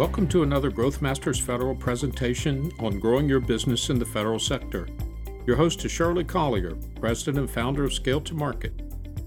Welcome 0.00 0.28
to 0.28 0.44
another 0.44 0.70
Growth 0.70 1.02
Masters 1.02 1.38
Federal 1.38 1.74
presentation 1.74 2.72
on 2.78 2.98
growing 2.98 3.28
your 3.28 3.38
business 3.38 3.90
in 3.90 3.98
the 3.98 4.06
federal 4.06 4.38
sector. 4.38 4.88
Your 5.46 5.56
host 5.56 5.84
is 5.84 5.92
Shirley 5.92 6.24
Collier, 6.24 6.74
President 6.98 7.36
and 7.36 7.50
founder 7.50 7.84
of 7.84 7.92
Scale 7.92 8.22
to 8.22 8.32
Market. 8.32 8.80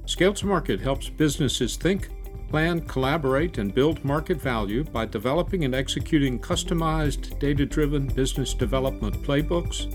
Scale 0.08 0.34
to 0.34 0.48
Market 0.48 0.80
helps 0.80 1.09
businesses 1.09 1.76
think, 1.76 2.09
plan, 2.50 2.82
collaborate, 2.88 3.59
and 3.59 3.76
build 3.76 4.04
market 4.04 4.41
value 4.41 4.84
by 4.84 5.05
developing 5.05 5.64
and 5.64 5.76
executing 5.76 6.40
customized, 6.40 7.38
data 7.38 7.68
driven 7.68 8.08
business 8.08 8.55
development 8.55 9.21
playbooks, 9.21 9.86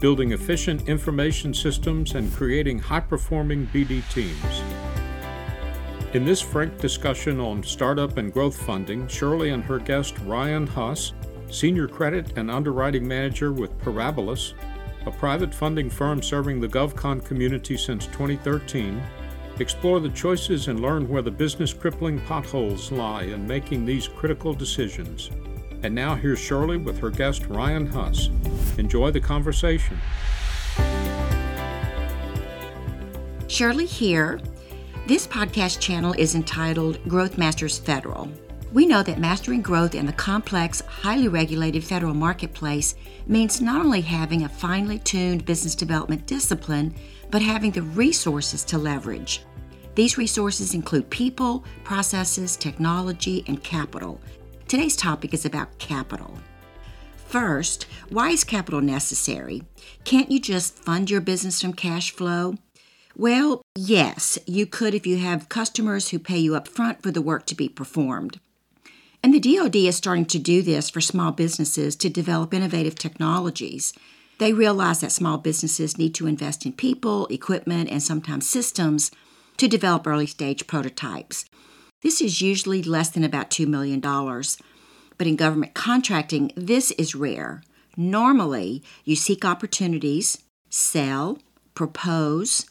building 0.00 0.30
efficient 0.30 0.88
information 0.88 1.52
systems, 1.52 2.14
and 2.14 2.32
creating 2.32 2.78
high 2.78 3.00
performing 3.00 3.66
BD 3.74 4.08
teams. 4.12 4.62
In 6.12 6.24
this 6.24 6.40
frank 6.40 6.76
discussion 6.78 7.38
on 7.38 7.62
startup 7.62 8.16
and 8.16 8.32
growth 8.32 8.60
funding, 8.60 9.06
Shirley 9.06 9.50
and 9.50 9.62
her 9.62 9.78
guest 9.78 10.18
Ryan 10.24 10.66
Huss, 10.66 11.12
Senior 11.48 11.86
Credit 11.86 12.36
and 12.36 12.50
Underwriting 12.50 13.06
Manager 13.06 13.52
with 13.52 13.78
Parabilis, 13.78 14.54
a 15.06 15.12
private 15.12 15.54
funding 15.54 15.88
firm 15.88 16.20
serving 16.20 16.60
the 16.60 16.66
GovCon 16.66 17.24
community 17.24 17.76
since 17.76 18.06
2013, 18.06 19.00
explore 19.60 20.00
the 20.00 20.08
choices 20.08 20.66
and 20.66 20.80
learn 20.80 21.08
where 21.08 21.22
the 21.22 21.30
business 21.30 21.72
crippling 21.72 22.18
potholes 22.22 22.90
lie 22.90 23.22
in 23.22 23.46
making 23.46 23.86
these 23.86 24.08
critical 24.08 24.52
decisions. 24.52 25.30
And 25.84 25.94
now 25.94 26.16
here's 26.16 26.40
Shirley 26.40 26.76
with 26.76 26.98
her 26.98 27.10
guest 27.10 27.46
Ryan 27.46 27.86
Huss. 27.86 28.30
Enjoy 28.78 29.12
the 29.12 29.20
conversation. 29.20 29.96
Shirley 33.46 33.86
here 33.86 34.40
this 35.10 35.26
podcast 35.26 35.80
channel 35.80 36.14
is 36.18 36.36
entitled 36.36 37.02
Growth 37.08 37.36
Masters 37.36 37.76
Federal. 37.76 38.30
We 38.72 38.86
know 38.86 39.02
that 39.02 39.18
mastering 39.18 39.60
growth 39.60 39.96
in 39.96 40.06
the 40.06 40.12
complex, 40.12 40.82
highly 40.82 41.26
regulated 41.26 41.82
federal 41.82 42.14
marketplace 42.14 42.94
means 43.26 43.60
not 43.60 43.84
only 43.84 44.02
having 44.02 44.44
a 44.44 44.48
finely 44.48 45.00
tuned 45.00 45.44
business 45.44 45.74
development 45.74 46.26
discipline, 46.26 46.94
but 47.28 47.42
having 47.42 47.72
the 47.72 47.82
resources 47.82 48.62
to 48.66 48.78
leverage. 48.78 49.42
These 49.96 50.16
resources 50.16 50.74
include 50.74 51.10
people, 51.10 51.64
processes, 51.82 52.54
technology, 52.54 53.42
and 53.48 53.64
capital. 53.64 54.20
Today's 54.68 54.94
topic 54.94 55.34
is 55.34 55.44
about 55.44 55.76
capital. 55.78 56.38
First, 57.16 57.86
why 58.10 58.30
is 58.30 58.44
capital 58.44 58.80
necessary? 58.80 59.64
Can't 60.04 60.30
you 60.30 60.38
just 60.38 60.76
fund 60.76 61.10
your 61.10 61.20
business 61.20 61.60
from 61.60 61.72
cash 61.72 62.12
flow? 62.12 62.54
Well, 63.20 63.60
yes, 63.76 64.38
you 64.46 64.64
could 64.64 64.94
if 64.94 65.06
you 65.06 65.18
have 65.18 65.50
customers 65.50 66.08
who 66.08 66.18
pay 66.18 66.38
you 66.38 66.56
up 66.56 66.66
front 66.66 67.02
for 67.02 67.10
the 67.10 67.20
work 67.20 67.44
to 67.48 67.54
be 67.54 67.68
performed. 67.68 68.40
And 69.22 69.34
the 69.34 69.38
DoD 69.38 69.76
is 69.76 69.96
starting 69.96 70.24
to 70.24 70.38
do 70.38 70.62
this 70.62 70.88
for 70.88 71.02
small 71.02 71.30
businesses 71.30 71.96
to 71.96 72.08
develop 72.08 72.54
innovative 72.54 72.94
technologies. 72.94 73.92
They 74.38 74.54
realize 74.54 75.02
that 75.02 75.12
small 75.12 75.36
businesses 75.36 75.98
need 75.98 76.14
to 76.14 76.26
invest 76.26 76.64
in 76.64 76.72
people, 76.72 77.26
equipment, 77.26 77.90
and 77.90 78.02
sometimes 78.02 78.48
systems 78.48 79.10
to 79.58 79.68
develop 79.68 80.06
early 80.06 80.24
stage 80.24 80.66
prototypes. 80.66 81.44
This 82.02 82.22
is 82.22 82.40
usually 82.40 82.82
less 82.82 83.10
than 83.10 83.22
about 83.22 83.50
$2 83.50 83.66
million. 83.66 84.00
But 84.00 85.26
in 85.26 85.36
government 85.36 85.74
contracting, 85.74 86.52
this 86.56 86.90
is 86.92 87.14
rare. 87.14 87.62
Normally, 87.98 88.82
you 89.04 89.14
seek 89.14 89.44
opportunities, 89.44 90.38
sell, 90.70 91.38
propose, 91.74 92.64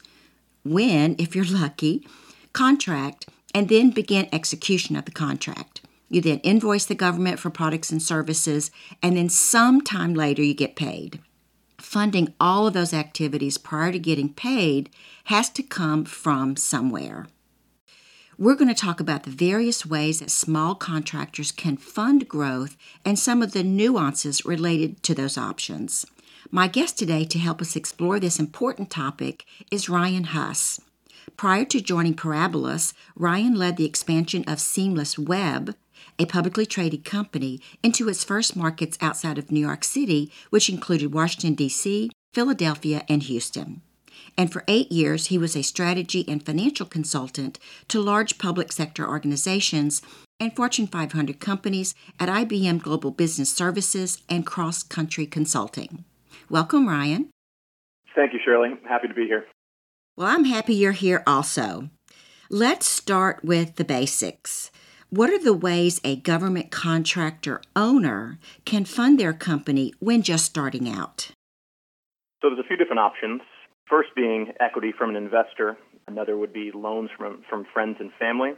win, 0.64 1.16
if 1.18 1.34
you're 1.34 1.44
lucky, 1.44 2.06
contract, 2.52 3.26
and 3.54 3.68
then 3.68 3.90
begin 3.90 4.28
execution 4.32 4.96
of 4.96 5.04
the 5.04 5.10
contract. 5.10 5.80
You 6.08 6.20
then 6.20 6.38
invoice 6.40 6.84
the 6.84 6.94
government 6.94 7.38
for 7.38 7.50
products 7.50 7.90
and 7.90 8.02
services, 8.02 8.70
and 9.02 9.16
then 9.16 9.28
sometime 9.28 10.14
later 10.14 10.42
you 10.42 10.54
get 10.54 10.76
paid. 10.76 11.20
Funding 11.78 12.34
all 12.40 12.66
of 12.66 12.74
those 12.74 12.92
activities 12.92 13.58
prior 13.58 13.92
to 13.92 13.98
getting 13.98 14.32
paid 14.32 14.90
has 15.24 15.48
to 15.50 15.62
come 15.62 16.04
from 16.04 16.56
somewhere. 16.56 17.26
We're 18.36 18.54
going 18.54 18.68
to 18.68 18.74
talk 18.74 19.00
about 19.00 19.24
the 19.24 19.30
various 19.30 19.84
ways 19.84 20.20
that 20.20 20.30
small 20.30 20.74
contractors 20.74 21.52
can 21.52 21.76
fund 21.76 22.26
growth 22.26 22.76
and 23.04 23.18
some 23.18 23.42
of 23.42 23.52
the 23.52 23.62
nuances 23.62 24.44
related 24.44 25.02
to 25.02 25.14
those 25.14 25.36
options. 25.36 26.06
My 26.48 26.68
guest 26.68 26.98
today 26.98 27.24
to 27.26 27.38
help 27.38 27.60
us 27.60 27.76
explore 27.76 28.18
this 28.18 28.40
important 28.40 28.90
topic 28.90 29.44
is 29.70 29.90
Ryan 29.90 30.24
Huss. 30.24 30.80
Prior 31.36 31.66
to 31.66 31.80
joining 31.80 32.14
Parabilis, 32.14 32.94
Ryan 33.14 33.54
led 33.54 33.76
the 33.76 33.84
expansion 33.84 34.44
of 34.44 34.58
Seamless 34.58 35.18
Web, 35.18 35.76
a 36.18 36.24
publicly 36.24 36.64
traded 36.64 37.04
company, 37.04 37.60
into 37.82 38.08
its 38.08 38.24
first 38.24 38.56
markets 38.56 38.96
outside 39.02 39.36
of 39.36 39.52
New 39.52 39.60
York 39.60 39.84
City, 39.84 40.32
which 40.48 40.70
included 40.70 41.12
Washington, 41.12 41.54
D.C., 41.54 42.10
Philadelphia, 42.32 43.04
and 43.08 43.22
Houston. 43.24 43.82
And 44.36 44.50
for 44.50 44.64
eight 44.66 44.90
years, 44.90 45.26
he 45.26 45.36
was 45.36 45.54
a 45.54 45.62
strategy 45.62 46.24
and 46.26 46.44
financial 46.44 46.86
consultant 46.86 47.58
to 47.88 48.00
large 48.00 48.38
public 48.38 48.72
sector 48.72 49.06
organizations 49.06 50.00
and 50.40 50.56
Fortune 50.56 50.86
500 50.86 51.38
companies 51.38 51.94
at 52.18 52.30
IBM 52.30 52.80
Global 52.80 53.10
Business 53.10 53.52
Services 53.52 54.22
and 54.28 54.46
Cross 54.46 54.84
Country 54.84 55.26
Consulting. 55.26 56.04
Welcome, 56.50 56.88
Ryan. 56.88 57.30
Thank 58.16 58.32
you, 58.32 58.40
Shirley. 58.44 58.70
Happy 58.88 59.06
to 59.06 59.14
be 59.14 59.26
here. 59.26 59.44
Well, 60.16 60.26
I'm 60.26 60.42
happy 60.42 60.74
you're 60.74 60.90
here 60.90 61.22
also. 61.24 61.90
Let's 62.50 62.88
start 62.88 63.44
with 63.44 63.76
the 63.76 63.84
basics. 63.84 64.72
What 65.10 65.30
are 65.30 65.38
the 65.38 65.54
ways 65.54 66.00
a 66.02 66.16
government 66.16 66.72
contractor 66.72 67.62
owner 67.76 68.40
can 68.64 68.84
fund 68.84 69.20
their 69.20 69.32
company 69.32 69.94
when 70.00 70.22
just 70.22 70.44
starting 70.44 70.88
out? 70.88 71.30
So, 72.42 72.48
there's 72.48 72.58
a 72.58 72.66
few 72.66 72.76
different 72.76 72.98
options. 72.98 73.42
First, 73.88 74.08
being 74.16 74.52
equity 74.58 74.92
from 74.96 75.10
an 75.10 75.16
investor, 75.16 75.78
another 76.08 76.36
would 76.36 76.52
be 76.52 76.72
loans 76.74 77.10
from, 77.16 77.44
from 77.48 77.64
friends 77.72 77.98
and 78.00 78.10
family. 78.18 78.54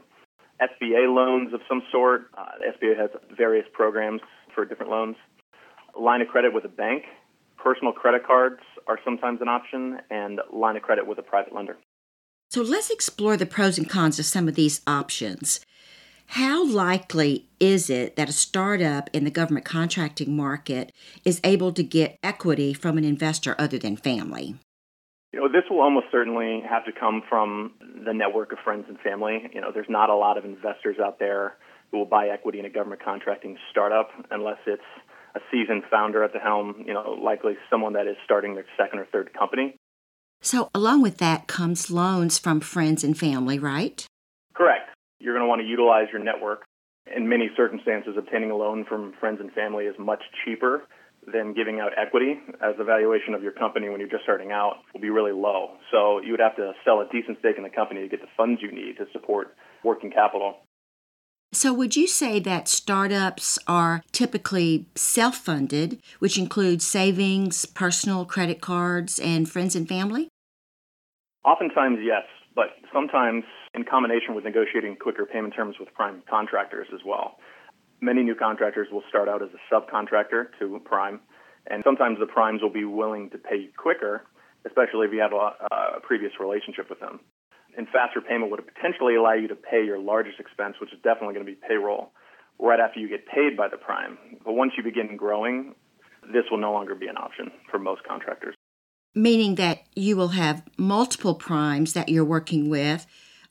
SBA 0.63 1.15
loans 1.15 1.53
of 1.53 1.61
some 1.69 1.83
sort. 1.93 2.31
Uh, 2.39 2.53
SBA 2.73 2.99
has 2.99 3.11
various 3.37 3.67
programs 3.75 4.23
for 4.55 4.65
different 4.65 4.91
loans. 4.91 5.17
Line 5.99 6.23
of 6.23 6.29
credit 6.29 6.55
with 6.55 6.65
a 6.65 6.69
bank 6.69 7.03
Personal 7.63 7.93
credit 7.93 8.27
cards 8.27 8.61
are 8.89 8.99
sometimes 9.05 9.41
an 9.41 9.49
option, 9.49 10.01
and 10.11 10.41
line 10.53 10.77
of 10.77 10.83
credit 10.83 11.07
with 11.07 11.19
a 11.19 11.23
private 11.23 11.55
lender. 11.55 11.77
So 12.51 12.63
let's 12.63 12.91
explore 12.91 13.37
the 13.37 13.47
pros 13.47 13.79
and 13.79 13.89
cons 13.89 14.19
of 14.19 14.25
some 14.25 14.49
of 14.49 14.57
these 14.57 14.81
options. 14.87 15.61
How 16.27 16.67
likely 16.67 17.49
is 17.61 17.89
it 17.89 18.17
that 18.17 18.29
a 18.29 18.33
startup 18.33 19.11
in 19.13 19.25
the 19.25 19.31
government 19.31 19.65
contracting 19.65 20.35
market 20.35 20.91
is 21.25 21.41
able 21.45 21.73
to 21.73 21.83
get 21.83 22.17
equity 22.23 22.75
from 22.75 22.99
an 22.99 23.05
investor 23.05 23.55
other 23.59 23.79
than 23.79 23.97
family? 23.97 24.57
You 25.33 25.41
know, 25.41 25.49
this 25.49 25.65
will 25.71 25.81
almost 25.81 26.07
certainly 26.11 26.63
have 26.69 26.85
to 26.87 26.93
come 26.93 27.23
from 27.29 27.73
the 28.05 28.13
network 28.13 28.53
of 28.53 28.59
friends 28.65 28.87
and 28.89 28.99
family. 29.01 29.49
You 29.55 29.61
know, 29.61 29.71
there's 29.73 29.89
not 29.89 30.11
a 30.11 30.17
lot 30.17 30.37
of 30.37 30.45
investors 30.45 30.97
out 31.03 31.19
there 31.19 31.55
who 31.91 31.99
will 31.99 32.07
buy 32.07 32.29
equity 32.29 32.59
in 32.59 32.65
a 32.65 32.71
government 32.71 33.03
contracting 33.05 33.57
startup 33.71 34.09
unless 34.31 34.59
it's 34.67 34.83
a 35.35 35.41
seasoned 35.51 35.85
founder 35.91 36.23
at 36.23 36.33
the 36.33 36.39
helm, 36.39 36.85
you 36.87 36.93
know, 36.93 37.19
likely 37.23 37.55
someone 37.71 37.95
that 37.95 38.07
is 38.07 38.17
starting 38.25 38.55
their 38.55 38.67
second 38.77 38.99
or 38.99 39.07
third 39.07 39.33
company. 39.33 39.77
So, 40.41 40.71
along 40.75 41.03
with 41.03 41.19
that 41.19 41.47
comes 41.47 41.91
loans 41.91 42.39
from 42.39 42.61
friends 42.61 43.05
and 43.05 43.17
family, 43.17 43.59
right? 43.59 44.05
Correct. 44.55 44.91
You're 45.21 45.35
going 45.35 45.45
to 45.45 45.49
want 45.49 45.61
to 45.61 45.67
utilize 45.67 46.09
your 46.13 46.23
network. 46.23 46.65
In 47.15 47.29
many 47.29 47.49
circumstances, 47.57 48.15
obtaining 48.19 48.51
a 48.51 48.57
loan 48.57 48.85
from 48.89 49.13
friends 49.21 49.39
and 49.41 49.53
family 49.53 49.85
is 49.85 49.95
much 49.99 50.23
cheaper 50.45 50.83
than 51.33 51.55
giving 51.55 51.79
out 51.79 51.93
equity, 51.97 52.41
as 52.61 52.75
the 52.77 52.83
valuation 52.83 53.35
of 53.35 53.43
your 53.45 53.53
company 53.53 53.89
when 53.89 54.01
you're 54.01 54.11
just 54.11 54.25
starting 54.25 54.51
out 54.51 54.79
will 54.93 55.01
be 55.01 55.11
really 55.11 55.31
low. 55.31 55.77
So, 55.93 56.21
you 56.21 56.33
would 56.33 56.41
have 56.41 56.57
to 56.57 56.73
sell 56.85 57.01
a 57.01 57.09
decent 57.13 57.39
stake 57.39 57.57
in 57.57 57.63
the 57.63 57.71
company 57.71 58.03
to 58.03 58.09
get 58.09 58.21
the 58.21 58.33
funds 58.37 58.61
you 58.61 58.73
need 58.73 58.97
to 58.99 59.07
support 59.13 59.55
working 59.85 60.11
capital. 60.11 60.57
So, 61.55 61.75
would 61.75 61.97
you 61.97 62.07
say 62.09 62.41
that 62.41 62.67
startups 62.67 63.59
are 63.69 64.03
typically 64.11 64.87
self 64.95 65.37
funded, 65.37 66.01
which 66.19 66.39
includes 66.39 66.87
savings, 66.87 67.67
personal 67.67 68.25
credit 68.25 68.63
cards, 68.63 69.19
and 69.19 69.47
friends 69.47 69.77
and 69.77 69.87
family? 69.87 70.29
Oftentimes, 71.45 71.99
yes, 72.03 72.23
but 72.57 72.69
sometimes 72.91 73.45
in 73.75 73.85
combination 73.85 74.35
with 74.35 74.45
negotiating 74.45 74.97
quicker 74.97 75.27
payment 75.27 75.53
terms 75.55 75.77
with 75.79 75.93
prime 75.93 76.23
contractors 76.29 76.89
as 76.95 77.01
well. 77.05 77.37
Many 78.01 78.23
new 78.23 78.35
contractors 78.35 78.89
will 78.91 79.03
start 79.11 79.29
out 79.29 79.43
as 79.43 79.51
a 79.53 79.75
subcontractor 79.75 80.47
to 80.59 80.81
prime, 80.87 81.21
and 81.67 81.83
sometimes 81.85 82.19
the 82.19 82.27
primes 82.27 82.63
will 82.63 82.73
be 82.73 82.87
willing 82.87 83.29
to 83.29 83.37
pay 83.37 83.69
quicker, 83.77 84.25
especially 84.67 85.07
if 85.07 85.13
you 85.13 85.21
have 85.21 85.35
a, 85.35 85.53
a 85.97 86.01
previous 86.01 86.33
relationship 86.41 86.89
with 86.89 87.01
them 87.01 87.21
and 87.77 87.89
faster 87.89 88.21
payment 88.21 88.51
would 88.51 88.61
potentially 88.67 89.17
allow 89.17 89.33
you 89.35 89.49
to 89.49 89.57
pay 89.57 89.85
your 89.85 89.99
largest 89.99 90.39
expense, 90.41 90.77
which 90.81 90.93
is 90.93 90.99
definitely 91.03 91.35
going 91.35 91.47
to 91.47 91.53
be 91.53 91.59
payroll, 91.67 92.13
right 92.59 92.81
after 92.81 93.01
you 93.01 93.09
get 93.09 93.27
paid 93.27 93.57
by 93.57 93.69
the 93.69 93.77
prime. 93.77 94.19
But 94.45 94.53
once 94.53 94.73
you 94.77 94.83
begin 94.83 95.17
growing, 95.17 95.75
this 96.33 96.45
will 96.51 96.59
no 96.59 96.73
longer 96.73 96.95
be 96.95 97.09
an 97.09 97.17
option 97.17 97.51
for 97.71 97.79
most 97.79 98.05
contractors. 98.05 98.55
Meaning 99.15 99.57
that 99.57 99.83
you 99.95 100.17
will 100.17 100.29
have 100.29 100.63
multiple 100.77 101.35
primes 101.35 101.93
that 101.93 102.09
you're 102.09 102.25
working 102.25 102.71
with, 102.71 103.07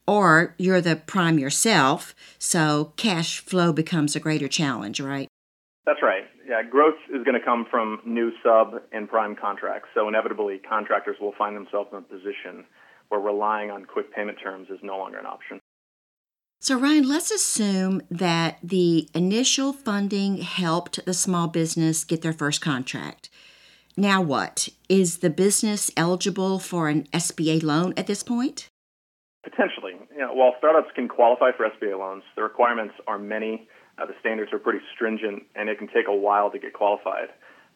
or 0.07 0.55
you're 0.57 0.81
the 0.81 0.95
prime 0.95 1.37
yourself, 1.37 2.15
so 2.39 2.93
cash 2.97 3.39
flow 3.39 3.71
becomes 3.71 4.15
a 4.15 4.19
greater 4.19 4.47
challenge, 4.47 4.99
right? 4.99 5.27
That's 5.85 6.01
right. 6.01 6.23
Yeah, 6.47 6.63
growth 6.63 6.95
is 7.13 7.23
going 7.23 7.39
to 7.39 7.45
come 7.45 7.65
from 7.69 8.01
new 8.05 8.31
sub 8.43 8.81
and 8.91 9.07
prime 9.07 9.35
contracts. 9.35 9.89
So 9.93 10.07
inevitably, 10.07 10.59
contractors 10.59 11.17
will 11.21 11.33
find 11.37 11.55
themselves 11.55 11.89
in 11.91 11.99
a 11.99 12.01
position 12.01 12.65
where 13.11 13.19
relying 13.19 13.69
on 13.69 13.83
quick 13.83 14.13
payment 14.15 14.37
terms 14.41 14.69
is 14.69 14.79
no 14.81 14.97
longer 14.97 15.19
an 15.19 15.25
option. 15.25 15.59
So, 16.61 16.79
Ryan, 16.79 17.09
let's 17.09 17.29
assume 17.29 18.01
that 18.09 18.59
the 18.63 19.09
initial 19.13 19.73
funding 19.73 20.37
helped 20.37 21.03
the 21.05 21.13
small 21.13 21.47
business 21.47 22.03
get 22.03 22.21
their 22.21 22.33
first 22.33 22.61
contract. 22.61 23.29
Now, 23.97 24.21
what? 24.21 24.69
Is 24.87 25.17
the 25.17 25.29
business 25.29 25.91
eligible 25.97 26.59
for 26.59 26.87
an 26.87 27.07
SBA 27.13 27.63
loan 27.63 27.93
at 27.97 28.07
this 28.07 28.23
point? 28.23 28.69
Potentially. 29.43 29.93
You 30.13 30.19
know, 30.19 30.33
while 30.33 30.53
startups 30.59 30.91
can 30.95 31.09
qualify 31.09 31.49
for 31.57 31.67
SBA 31.67 31.97
loans, 31.97 32.23
the 32.35 32.43
requirements 32.43 32.93
are 33.07 33.17
many 33.17 33.67
uh, 33.97 34.05
the 34.05 34.13
standards 34.19 34.53
are 34.53 34.59
pretty 34.59 34.79
stringent, 34.95 35.43
and 35.55 35.67
it 35.67 35.77
can 35.77 35.87
take 35.87 36.07
a 36.07 36.15
while 36.15 36.49
to 36.49 36.57
get 36.57 36.73
qualified. 36.73 37.27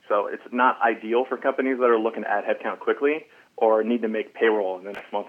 So 0.07 0.27
it's 0.27 0.43
not 0.51 0.77
ideal 0.81 1.25
for 1.27 1.37
companies 1.37 1.77
that 1.79 1.89
are 1.89 1.99
looking 1.99 2.23
to 2.23 2.29
add 2.29 2.45
headcount 2.45 2.79
quickly 2.79 3.25
or 3.57 3.83
need 3.83 4.01
to 4.01 4.07
make 4.07 4.33
payroll 4.33 4.77
in 4.79 4.85
the 4.85 4.91
next 4.91 5.11
month. 5.11 5.27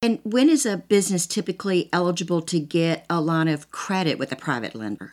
And 0.00 0.18
when 0.24 0.48
is 0.48 0.66
a 0.66 0.78
business 0.78 1.26
typically 1.26 1.88
eligible 1.92 2.42
to 2.42 2.58
get 2.58 3.06
a 3.08 3.20
line 3.20 3.48
of 3.48 3.70
credit 3.70 4.18
with 4.18 4.32
a 4.32 4.36
private 4.36 4.74
lender? 4.74 5.12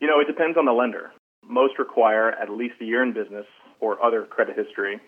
You 0.00 0.08
know, 0.08 0.20
it 0.20 0.26
depends 0.26 0.56
on 0.56 0.64
the 0.64 0.72
lender. 0.72 1.12
Most 1.46 1.78
require 1.78 2.30
at 2.30 2.48
least 2.48 2.74
a 2.80 2.84
year 2.84 3.02
in 3.02 3.12
business 3.12 3.44
or 3.80 4.02
other 4.02 4.24
credit 4.24 4.56
history. 4.56 4.98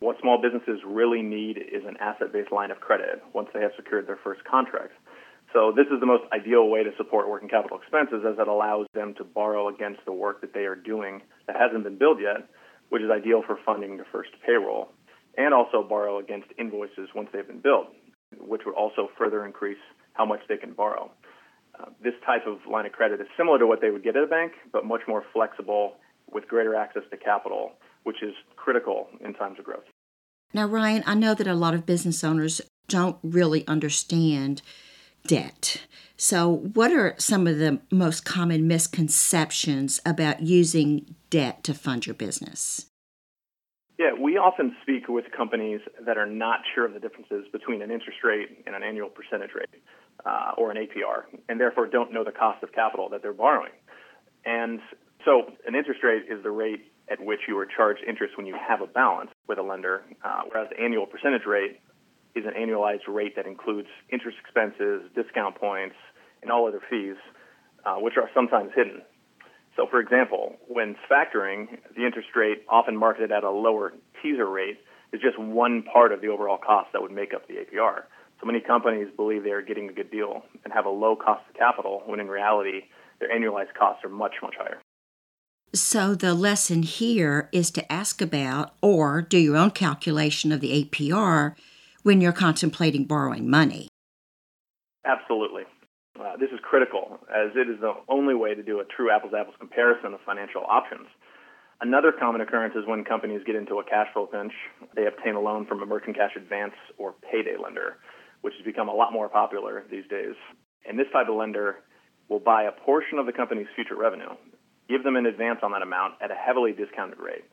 What 0.00 0.16
small 0.20 0.40
businesses 0.40 0.80
really 0.86 1.22
need 1.22 1.58
is 1.58 1.84
an 1.86 1.96
asset 2.00 2.32
based 2.32 2.52
line 2.52 2.70
of 2.70 2.80
credit 2.80 3.22
once 3.32 3.48
they 3.54 3.60
have 3.60 3.72
secured 3.76 4.06
their 4.06 4.18
first 4.22 4.42
contract. 4.44 4.92
So 5.52 5.72
this 5.74 5.86
is 5.86 6.00
the 6.00 6.06
most 6.06 6.24
ideal 6.32 6.68
way 6.68 6.84
to 6.84 6.90
support 6.96 7.28
working 7.28 7.48
capital 7.48 7.78
expenses 7.78 8.22
as 8.26 8.38
it 8.38 8.48
allows 8.48 8.86
them 8.92 9.14
to 9.14 9.24
borrow 9.24 9.68
against 9.68 10.04
the 10.04 10.12
work 10.12 10.40
that 10.42 10.52
they 10.52 10.66
are 10.66 10.76
doing 10.76 11.22
that 11.46 11.56
hasn't 11.56 11.84
been 11.84 11.96
billed 11.96 12.20
yet, 12.20 12.48
which 12.90 13.02
is 13.02 13.10
ideal 13.10 13.42
for 13.46 13.58
funding 13.64 13.96
the 13.96 14.04
first 14.10 14.30
payroll, 14.44 14.90
and 15.36 15.54
also 15.54 15.82
borrow 15.82 16.18
against 16.18 16.48
invoices 16.58 17.08
once 17.14 17.28
they've 17.32 17.46
been 17.46 17.60
billed, 17.60 17.86
which 18.38 18.62
would 18.66 18.74
also 18.74 19.08
further 19.16 19.44
increase 19.44 19.78
how 20.14 20.24
much 20.24 20.40
they 20.48 20.56
can 20.56 20.72
borrow. 20.72 21.10
Uh, 21.78 21.86
this 22.02 22.14
type 22.26 22.46
of 22.46 22.58
line 22.70 22.86
of 22.86 22.92
credit 22.92 23.20
is 23.20 23.26
similar 23.36 23.58
to 23.58 23.66
what 23.66 23.80
they 23.80 23.90
would 23.90 24.02
get 24.02 24.16
at 24.16 24.24
a 24.24 24.26
bank, 24.26 24.52
but 24.72 24.84
much 24.84 25.02
more 25.06 25.24
flexible 25.32 25.94
with 26.32 26.46
greater 26.48 26.74
access 26.74 27.02
to 27.10 27.16
capital, 27.16 27.72
which 28.02 28.22
is 28.22 28.34
critical 28.56 29.08
in 29.24 29.32
times 29.34 29.58
of 29.58 29.64
growth. 29.64 29.84
Now, 30.52 30.66
Ryan, 30.66 31.04
I 31.06 31.14
know 31.14 31.34
that 31.34 31.46
a 31.46 31.54
lot 31.54 31.74
of 31.74 31.86
business 31.86 32.24
owners 32.24 32.60
don't 32.88 33.18
really 33.22 33.66
understand 33.68 34.62
debt. 35.26 35.82
So, 36.16 36.48
what 36.74 36.90
are 36.90 37.14
some 37.18 37.46
of 37.46 37.58
the 37.58 37.80
most 37.92 38.24
common 38.24 38.66
misconceptions 38.66 40.00
about 40.04 40.42
using 40.42 41.14
debt 41.30 41.62
to 41.64 41.74
fund 41.74 42.06
your 42.06 42.14
business? 42.14 42.86
Yeah, 43.98 44.12
we 44.18 44.36
often 44.36 44.76
speak 44.82 45.08
with 45.08 45.24
companies 45.36 45.80
that 46.06 46.16
are 46.16 46.26
not 46.26 46.60
sure 46.74 46.86
of 46.86 46.94
the 46.94 47.00
differences 47.00 47.46
between 47.50 47.82
an 47.82 47.90
interest 47.90 48.18
rate 48.22 48.62
and 48.64 48.76
an 48.76 48.82
annual 48.84 49.08
percentage 49.08 49.50
rate 49.54 49.82
uh, 50.24 50.52
or 50.56 50.70
an 50.70 50.76
APR, 50.76 51.24
and 51.48 51.60
therefore 51.60 51.88
don't 51.88 52.12
know 52.12 52.22
the 52.22 52.30
cost 52.30 52.62
of 52.62 52.72
capital 52.72 53.08
that 53.08 53.22
they're 53.22 53.32
borrowing. 53.32 53.72
And 54.44 54.78
so, 55.24 55.50
an 55.66 55.74
interest 55.74 56.04
rate 56.04 56.26
is 56.30 56.42
the 56.44 56.50
rate 56.50 56.92
at 57.10 57.20
which 57.20 57.40
you 57.48 57.58
are 57.58 57.66
charged 57.66 58.00
interest 58.06 58.36
when 58.36 58.46
you 58.46 58.54
have 58.54 58.80
a 58.80 58.86
balance 58.86 59.30
with 59.48 59.58
a 59.58 59.62
lender, 59.62 60.02
uh, 60.24 60.42
whereas 60.48 60.68
the 60.70 60.80
annual 60.80 61.06
percentage 61.06 61.46
rate 61.46 61.80
is 62.36 62.44
an 62.46 62.52
annualized 62.54 63.08
rate 63.08 63.34
that 63.34 63.46
includes 63.46 63.88
interest 64.10 64.38
expenses, 64.40 65.02
discount 65.16 65.56
points, 65.56 65.96
and 66.42 66.52
all 66.52 66.68
other 66.68 66.80
fees, 66.88 67.16
uh, 67.84 67.96
which 67.96 68.14
are 68.16 68.30
sometimes 68.32 68.70
hidden. 68.76 69.02
So, 69.78 69.86
for 69.88 70.00
example, 70.00 70.56
when 70.66 70.96
factoring, 71.08 71.78
the 71.96 72.04
interest 72.04 72.30
rate, 72.34 72.64
often 72.68 72.96
marketed 72.96 73.30
at 73.30 73.44
a 73.44 73.50
lower 73.50 73.92
teaser 74.20 74.50
rate, 74.50 74.78
is 75.12 75.20
just 75.20 75.38
one 75.38 75.84
part 75.84 76.10
of 76.10 76.20
the 76.20 76.26
overall 76.26 76.58
cost 76.58 76.88
that 76.92 77.00
would 77.00 77.12
make 77.12 77.32
up 77.32 77.46
the 77.46 77.54
APR. 77.54 78.02
So 78.40 78.46
many 78.46 78.60
companies 78.60 79.06
believe 79.16 79.44
they 79.44 79.52
are 79.52 79.62
getting 79.62 79.88
a 79.88 79.92
good 79.92 80.10
deal 80.10 80.42
and 80.64 80.72
have 80.72 80.84
a 80.84 80.90
low 80.90 81.14
cost 81.14 81.48
of 81.48 81.54
capital, 81.54 82.02
when 82.06 82.18
in 82.18 82.26
reality, 82.26 82.86
their 83.20 83.28
annualized 83.30 83.72
costs 83.78 84.04
are 84.04 84.08
much, 84.08 84.34
much 84.42 84.54
higher. 84.58 84.78
So, 85.72 86.16
the 86.16 86.34
lesson 86.34 86.82
here 86.82 87.48
is 87.52 87.70
to 87.72 87.92
ask 87.92 88.20
about 88.20 88.74
or 88.82 89.22
do 89.22 89.38
your 89.38 89.56
own 89.56 89.70
calculation 89.70 90.50
of 90.50 90.60
the 90.60 90.84
APR 90.84 91.54
when 92.02 92.20
you're 92.20 92.32
contemplating 92.32 93.04
borrowing 93.04 93.48
money. 93.48 93.88
Absolutely. 95.04 95.62
Uh, 96.18 96.36
this 96.36 96.50
is 96.50 96.58
critical, 96.62 97.18
as 97.30 97.54
it 97.54 97.70
is 97.70 97.78
the 97.80 97.94
only 98.08 98.34
way 98.34 98.52
to 98.52 98.62
do 98.62 98.80
a 98.80 98.84
true 98.84 99.10
apples 99.10 99.32
apples 99.38 99.54
comparison 99.60 100.14
of 100.14 100.20
financial 100.26 100.62
options. 100.66 101.06
Another 101.80 102.10
common 102.10 102.40
occurrence 102.40 102.74
is 102.74 102.82
when 102.86 103.04
companies 103.04 103.40
get 103.46 103.54
into 103.54 103.78
a 103.78 103.84
cash 103.84 104.08
flow 104.12 104.26
pinch, 104.26 104.52
they 104.96 105.06
obtain 105.06 105.36
a 105.36 105.40
loan 105.40 105.64
from 105.66 105.80
a 105.80 105.86
merchant 105.86 106.16
cash 106.16 106.32
advance 106.36 106.74
or 106.98 107.14
payday 107.30 107.54
lender, 107.54 107.98
which 108.40 108.54
has 108.58 108.64
become 108.64 108.88
a 108.88 108.92
lot 108.92 109.12
more 109.12 109.28
popular 109.28 109.84
these 109.92 110.02
days. 110.10 110.34
And 110.84 110.98
this 110.98 111.06
type 111.12 111.28
of 111.28 111.36
lender 111.36 111.76
will 112.28 112.40
buy 112.40 112.64
a 112.64 112.72
portion 112.72 113.20
of 113.20 113.26
the 113.26 113.32
company's 113.32 113.68
future 113.76 113.96
revenue, 113.96 114.34
give 114.88 115.04
them 115.04 115.14
an 115.14 115.26
advance 115.26 115.60
on 115.62 115.70
that 115.70 115.82
amount 115.82 116.14
at 116.20 116.32
a 116.32 116.34
heavily 116.34 116.72
discounted 116.72 117.20
rate. 117.20 117.44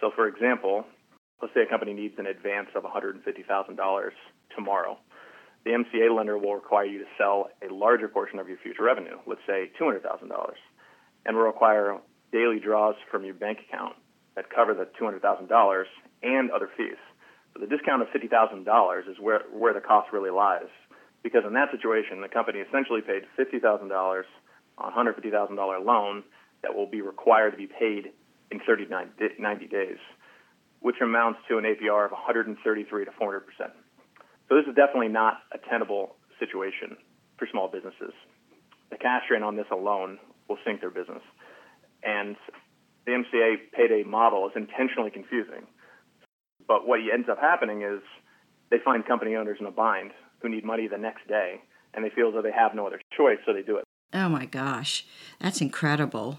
So, 0.00 0.10
for 0.16 0.26
example, 0.26 0.86
let's 1.42 1.52
say 1.52 1.62
a 1.62 1.66
company 1.68 1.92
needs 1.92 2.14
an 2.16 2.26
advance 2.26 2.68
of 2.74 2.84
$150,000 2.84 4.10
tomorrow. 4.56 4.96
The 5.66 5.72
MCA 5.72 6.16
lender 6.16 6.38
will 6.38 6.54
require 6.54 6.84
you 6.84 7.00
to 7.00 7.10
sell 7.18 7.48
a 7.60 7.74
larger 7.74 8.06
portion 8.06 8.38
of 8.38 8.46
your 8.48 8.56
future 8.58 8.84
revenue, 8.84 9.18
let's 9.26 9.40
say 9.48 9.72
$200,000, 9.80 9.98
and 11.26 11.36
will 11.36 11.42
require 11.42 11.98
daily 12.30 12.60
draws 12.60 12.94
from 13.10 13.24
your 13.24 13.34
bank 13.34 13.58
account 13.68 13.96
that 14.36 14.48
cover 14.48 14.74
the 14.74 14.86
$200,000 15.02 15.84
and 16.22 16.52
other 16.52 16.70
fees. 16.76 16.94
So 17.52 17.58
the 17.58 17.66
discount 17.66 18.00
of 18.00 18.06
$50,000 18.14 19.10
is 19.10 19.18
where, 19.18 19.40
where 19.52 19.74
the 19.74 19.80
cost 19.80 20.12
really 20.12 20.30
lies. 20.30 20.70
Because 21.24 21.42
in 21.44 21.54
that 21.54 21.72
situation, 21.72 22.20
the 22.20 22.28
company 22.28 22.60
essentially 22.60 23.00
paid 23.00 23.24
$50,000 23.36 24.22
on 24.78 24.92
a 24.92 24.96
$150,000 24.96 25.84
loan 25.84 26.22
that 26.62 26.76
will 26.76 26.86
be 26.86 27.00
required 27.00 27.50
to 27.50 27.56
be 27.56 27.66
paid 27.66 28.12
in 28.52 28.60
30, 28.64 28.86
90 29.40 29.66
days 29.66 29.98
which 30.80 31.00
amounts 31.02 31.40
to 31.48 31.58
an 31.58 31.64
APR 31.64 32.04
of 32.04 32.12
133 32.12 33.04
to 33.06 33.10
400 33.18 33.40
percent. 33.40 33.72
So 34.48 34.56
this 34.56 34.66
is 34.66 34.74
definitely 34.74 35.08
not 35.08 35.38
a 35.52 35.58
tenable 35.58 36.16
situation 36.38 36.96
for 37.38 37.48
small 37.50 37.68
businesses. 37.68 38.12
The 38.90 38.96
cash 38.96 39.22
drain 39.28 39.42
on 39.42 39.56
this 39.56 39.66
alone 39.72 40.18
will 40.48 40.58
sink 40.64 40.80
their 40.80 40.90
business, 40.90 41.22
and 42.04 42.36
the 43.04 43.12
MCA 43.12 43.56
payday 43.72 44.04
model 44.04 44.46
is 44.46 44.52
intentionally 44.54 45.10
confusing. 45.10 45.66
But 46.68 46.86
what 46.86 47.00
ends 47.12 47.28
up 47.28 47.40
happening 47.40 47.82
is 47.82 48.00
they 48.70 48.78
find 48.84 49.04
company 49.04 49.34
owners 49.34 49.58
in 49.60 49.66
a 49.66 49.70
bind 49.70 50.12
who 50.40 50.48
need 50.48 50.64
money 50.64 50.86
the 50.88 50.98
next 50.98 51.26
day, 51.26 51.60
and 51.94 52.04
they 52.04 52.10
feel 52.10 52.28
as 52.28 52.34
though 52.34 52.42
they 52.42 52.52
have 52.52 52.74
no 52.74 52.86
other 52.86 53.00
choice, 53.16 53.38
so 53.44 53.52
they 53.52 53.62
do 53.62 53.76
it. 53.78 53.84
Oh 54.12 54.28
my 54.28 54.46
gosh, 54.46 55.04
that's 55.40 55.60
incredible. 55.60 56.38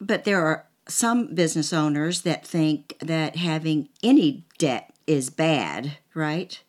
But 0.00 0.24
there 0.24 0.44
are 0.44 0.66
some 0.88 1.34
business 1.34 1.72
owners 1.72 2.22
that 2.22 2.46
think 2.46 2.96
that 3.00 3.36
having 3.36 3.88
any 4.02 4.44
debt 4.58 4.92
is 5.06 5.30
bad, 5.30 5.98
right? 6.14 6.60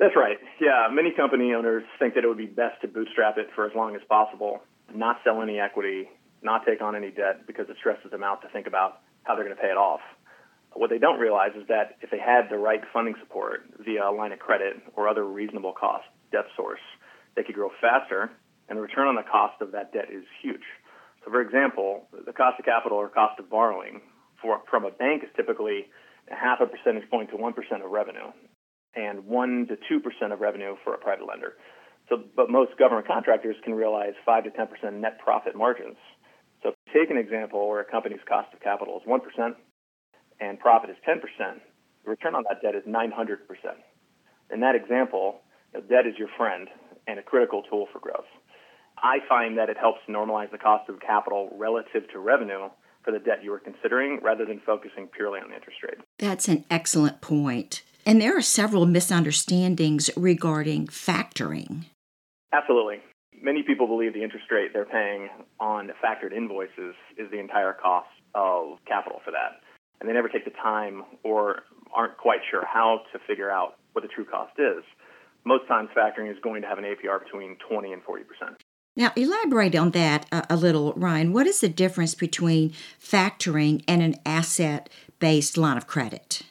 That's 0.00 0.16
right. 0.16 0.38
Yeah, 0.58 0.88
many 0.90 1.12
company 1.12 1.52
owners 1.52 1.84
think 1.98 2.14
that 2.14 2.24
it 2.24 2.26
would 2.26 2.38
be 2.38 2.46
best 2.46 2.80
to 2.80 2.88
bootstrap 2.88 3.36
it 3.36 3.48
for 3.54 3.66
as 3.66 3.72
long 3.76 3.94
as 3.94 4.00
possible, 4.08 4.62
not 4.94 5.20
sell 5.22 5.42
any 5.42 5.60
equity, 5.60 6.08
not 6.42 6.64
take 6.64 6.80
on 6.80 6.96
any 6.96 7.10
debt 7.10 7.46
because 7.46 7.68
it 7.68 7.76
stresses 7.78 8.10
them 8.10 8.24
out 8.24 8.40
to 8.40 8.48
think 8.48 8.66
about 8.66 9.02
how 9.24 9.34
they're 9.34 9.44
going 9.44 9.54
to 9.54 9.60
pay 9.60 9.68
it 9.68 9.76
off. 9.76 10.00
What 10.72 10.88
they 10.88 10.96
don't 10.96 11.20
realize 11.20 11.50
is 11.54 11.68
that 11.68 11.98
if 12.00 12.10
they 12.10 12.18
had 12.18 12.48
the 12.48 12.56
right 12.56 12.80
funding 12.94 13.14
support 13.20 13.68
via 13.84 14.08
a 14.08 14.10
line 14.10 14.32
of 14.32 14.38
credit 14.38 14.80
or 14.96 15.06
other 15.06 15.26
reasonable 15.26 15.74
cost 15.74 16.04
debt 16.32 16.46
source, 16.56 16.80
they 17.36 17.42
could 17.42 17.54
grow 17.54 17.68
faster, 17.78 18.30
and 18.70 18.78
the 18.78 18.82
return 18.82 19.06
on 19.06 19.16
the 19.16 19.22
cost 19.30 19.60
of 19.60 19.72
that 19.72 19.92
debt 19.92 20.08
is 20.10 20.24
huge. 20.40 20.64
So, 21.24 21.30
for 21.30 21.42
example, 21.42 22.08
the 22.24 22.32
cost 22.32 22.58
of 22.58 22.64
capital 22.64 22.96
or 22.96 23.10
cost 23.10 23.38
of 23.38 23.50
borrowing 23.50 24.00
for, 24.40 24.62
from 24.70 24.86
a 24.86 24.90
bank 24.90 25.24
is 25.24 25.28
typically 25.36 25.88
half 26.28 26.60
a 26.60 26.66
percentage 26.66 27.10
point 27.10 27.28
to 27.30 27.36
1% 27.36 27.52
of 27.84 27.90
revenue 27.90 28.32
and 28.94 29.24
1 29.24 29.68
to 29.68 29.76
2% 29.76 30.32
of 30.32 30.40
revenue 30.40 30.76
for 30.84 30.94
a 30.94 30.98
private 30.98 31.26
lender. 31.26 31.54
So, 32.08 32.24
but 32.34 32.50
most 32.50 32.76
government 32.76 33.06
contractors 33.06 33.56
can 33.62 33.74
realize 33.74 34.14
5 34.24 34.44
to 34.44 34.50
10% 34.50 35.00
net 35.00 35.18
profit 35.18 35.54
margins. 35.54 35.96
So, 36.62 36.72
take 36.92 37.10
an 37.10 37.16
example 37.16 37.68
where 37.68 37.80
a 37.80 37.84
company's 37.84 38.20
cost 38.28 38.52
of 38.52 38.60
capital 38.60 39.00
is 39.00 39.08
1% 39.08 39.54
and 40.40 40.58
profit 40.58 40.90
is 40.90 40.96
10%, 41.06 41.20
the 42.04 42.10
return 42.10 42.34
on 42.34 42.44
that 42.48 42.62
debt 42.62 42.74
is 42.74 42.82
900%. 42.84 43.36
In 44.52 44.60
that 44.60 44.74
example, 44.74 45.40
debt 45.72 46.06
is 46.06 46.14
your 46.18 46.28
friend 46.36 46.68
and 47.06 47.18
a 47.18 47.22
critical 47.22 47.62
tool 47.62 47.86
for 47.92 48.00
growth. 48.00 48.28
I 48.98 49.18
find 49.28 49.56
that 49.58 49.70
it 49.70 49.76
helps 49.78 50.00
normalize 50.08 50.50
the 50.50 50.58
cost 50.58 50.88
of 50.88 51.00
capital 51.00 51.50
relative 51.56 52.10
to 52.12 52.18
revenue 52.18 52.68
for 53.04 53.12
the 53.12 53.18
debt 53.18 53.42
you 53.42 53.52
are 53.52 53.58
considering 53.60 54.20
rather 54.22 54.44
than 54.44 54.60
focusing 54.64 55.06
purely 55.06 55.40
on 55.40 55.48
the 55.48 55.54
interest 55.54 55.78
rate. 55.82 55.98
That's 56.18 56.48
an 56.48 56.64
excellent 56.70 57.20
point. 57.20 57.82
And 58.06 58.20
there 58.20 58.36
are 58.36 58.42
several 58.42 58.86
misunderstandings 58.86 60.10
regarding 60.16 60.86
factoring. 60.86 61.84
Absolutely. 62.52 63.00
Many 63.42 63.62
people 63.62 63.86
believe 63.86 64.12
the 64.12 64.22
interest 64.22 64.46
rate 64.50 64.72
they're 64.72 64.84
paying 64.84 65.28
on 65.58 65.90
factored 66.04 66.32
invoices 66.36 66.94
is 67.16 67.30
the 67.30 67.38
entire 67.38 67.72
cost 67.72 68.08
of 68.34 68.78
capital 68.86 69.20
for 69.24 69.30
that. 69.30 69.60
And 70.00 70.08
they 70.08 70.12
never 70.12 70.28
take 70.28 70.44
the 70.44 70.50
time 70.50 71.04
or 71.24 71.62
aren't 71.94 72.16
quite 72.16 72.40
sure 72.50 72.64
how 72.64 73.02
to 73.12 73.18
figure 73.26 73.50
out 73.50 73.76
what 73.92 74.02
the 74.02 74.08
true 74.08 74.24
cost 74.24 74.52
is. 74.58 74.84
Most 75.44 75.66
times, 75.68 75.88
factoring 75.96 76.30
is 76.30 76.36
going 76.42 76.62
to 76.62 76.68
have 76.68 76.78
an 76.78 76.84
APR 76.84 77.22
between 77.22 77.56
20 77.68 77.92
and 77.92 78.02
40 78.02 78.24
percent. 78.24 78.62
Now, 78.96 79.12
elaborate 79.16 79.74
on 79.74 79.92
that 79.92 80.26
a, 80.30 80.46
a, 80.50 80.56
little, 80.56 80.92
Ryan. 80.94 81.32
What 81.32 81.46
is 81.46 81.60
the 81.60 81.68
difference 81.68 82.14
between 82.14 82.72
factoring 83.02 83.82
and 83.88 84.02
an 84.02 84.16
asset 84.26 84.90
based 85.18 85.56
line 85.56 85.76
of 85.76 85.86
credit? 85.86 86.42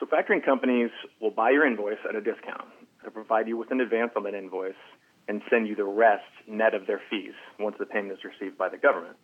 So, 0.00 0.06
factoring 0.06 0.42
companies 0.42 0.88
will 1.20 1.30
buy 1.30 1.50
your 1.50 1.66
invoice 1.66 2.00
at 2.08 2.16
a 2.16 2.22
discount 2.24 2.64
to 3.04 3.10
provide 3.10 3.46
you 3.46 3.58
with 3.58 3.70
an 3.70 3.80
advance 3.80 4.12
on 4.16 4.24
that 4.24 4.32
invoice 4.32 4.80
and 5.28 5.42
send 5.50 5.68
you 5.68 5.76
the 5.76 5.84
rest 5.84 6.24
net 6.48 6.72
of 6.72 6.86
their 6.86 7.02
fees 7.10 7.36
once 7.58 7.76
the 7.78 7.84
payment 7.84 8.16
is 8.16 8.24
received 8.24 8.56
by 8.56 8.70
the 8.70 8.78
government. 8.78 9.16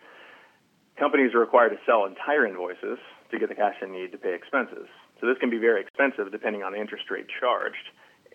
Companies 1.01 1.33
are 1.33 1.41
required 1.41 1.71
to 1.71 1.81
sell 1.89 2.05
entire 2.05 2.47
invoices 2.47 3.01
to 3.31 3.39
get 3.39 3.49
the 3.49 3.55
cash 3.55 3.75
they 3.81 3.89
need 3.89 4.13
to 4.13 4.19
pay 4.19 4.35
expenses. 4.35 4.85
So 5.19 5.27
this 5.27 5.41
can 5.41 5.49
be 5.49 5.57
very 5.57 5.81
expensive 5.81 6.31
depending 6.31 6.63
on 6.63 6.73
the 6.73 6.81
interest 6.81 7.11
rate 7.11 7.27
charged, 7.41 7.89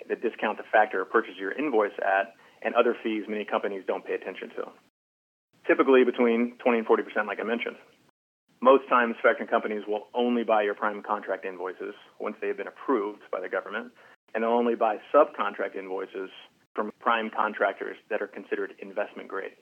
the 0.09 0.15
discount 0.15 0.57
the 0.57 0.65
factor 0.71 1.05
purchases 1.05 1.37
your 1.37 1.53
invoice 1.53 1.93
at, 2.01 2.33
and 2.63 2.73
other 2.73 2.97
fees 3.03 3.25
many 3.29 3.45
companies 3.45 3.83
don't 3.85 4.05
pay 4.05 4.13
attention 4.13 4.49
to. 4.57 4.65
Typically 5.67 6.03
between 6.03 6.57
20 6.57 6.79
and 6.79 6.87
40 6.87 7.03
percent, 7.03 7.27
like 7.27 7.39
I 7.39 7.43
mentioned. 7.45 7.77
Most 8.63 8.87
times, 8.89 9.15
factoring 9.25 9.49
companies 9.49 9.81
will 9.87 10.07
only 10.13 10.43
buy 10.43 10.61
your 10.61 10.75
prime 10.75 11.01
contract 11.01 11.45
invoices 11.45 11.95
once 12.19 12.35
they 12.39 12.47
have 12.47 12.57
been 12.57 12.67
approved 12.67 13.21
by 13.31 13.41
the 13.41 13.49
government, 13.49 13.91
and 14.35 14.43
they'll 14.43 14.51
only 14.51 14.75
buy 14.75 14.97
subcontract 15.13 15.75
invoices 15.75 16.29
from 16.75 16.91
prime 16.99 17.31
contractors 17.35 17.97
that 18.11 18.21
are 18.21 18.27
considered 18.27 18.73
investment 18.79 19.27
grade. 19.27 19.53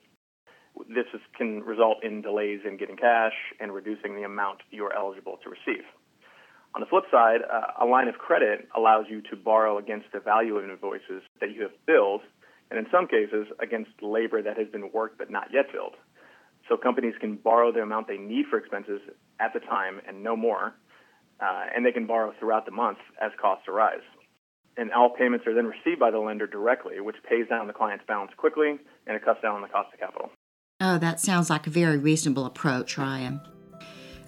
This 0.90 1.06
is, 1.14 1.22
can 1.38 1.62
result 1.64 2.04
in 2.04 2.22
delays 2.22 2.60
in 2.68 2.76
getting 2.76 2.98
cash 2.98 3.34
and 3.62 3.74
reducing 3.74 4.16
the 4.16 4.24
amount 4.24 4.60
you 4.70 4.84
are 4.86 4.94
eligible 4.94 5.40
to 5.44 5.50
receive. 5.50 5.86
On 6.76 6.82
the 6.82 6.88
flip 6.88 7.06
side, 7.10 7.40
uh, 7.52 7.84
a 7.84 7.86
line 7.86 8.10
of 8.10 8.16
credit 8.16 8.68
allows 8.76 9.06
you 9.10 9.22
to 9.32 9.36
borrow 9.38 9.78
against 9.78 10.08
the 10.14 10.20
value 10.20 10.58
of 10.58 10.70
invoices 10.70 11.24
that 11.40 11.52
you 11.56 11.62
have 11.64 11.72
billed, 11.88 12.22
and 12.70 12.78
in 12.78 12.86
some 12.92 13.08
cases, 13.08 13.48
against 13.60 13.92
labor 14.02 14.42
that 14.42 14.58
has 14.58 14.68
been 14.68 14.92
worked 14.94 15.18
but 15.18 15.32
not 15.32 15.48
yet 15.54 15.72
billed. 15.72 15.96
So 16.70 16.78
companies 16.78 17.16
can 17.20 17.36
borrow 17.36 17.72
the 17.74 17.82
amount 17.82 18.08
they 18.08 18.18
need 18.18 18.46
for 18.50 18.58
expenses 18.58 19.02
at 19.40 19.54
the 19.54 19.60
time 19.60 20.00
and 20.08 20.24
no 20.24 20.36
more, 20.36 20.76
uh, 21.42 21.66
and 21.76 21.86
they 21.86 21.92
can 21.92 22.06
borrow 22.06 22.32
throughout 22.40 22.66
the 22.66 22.72
month 22.72 23.00
as 23.22 23.32
costs 23.42 23.68
arise 23.68 24.06
and 24.80 24.94
all 24.94 25.10
payments 25.10 25.46
are 25.46 25.54
then 25.54 25.66
received 25.66 26.00
by 26.00 26.10
the 26.10 26.20
lender 26.20 26.48
directly, 26.48 27.02
which 27.02 27.18
pays 27.28 27.48
down 27.50 27.68
the 27.68 27.74
client's 27.74 28.06
balance 28.08 28.32
quickly 28.38 28.80
and 29.08 29.16
it 29.16 29.24
cuts 29.24 29.42
down 29.42 29.56
on 29.56 29.62
the 29.62 29.68
cost 29.68 29.94
of 29.94 30.00
capital. 30.00 30.32
Oh, 30.80 30.98
that 30.98 31.20
sounds 31.20 31.50
like 31.50 31.68
a 31.68 31.70
very 31.70 31.98
reasonable 31.98 32.46
approach, 32.46 32.98
Ryan. 32.98 33.42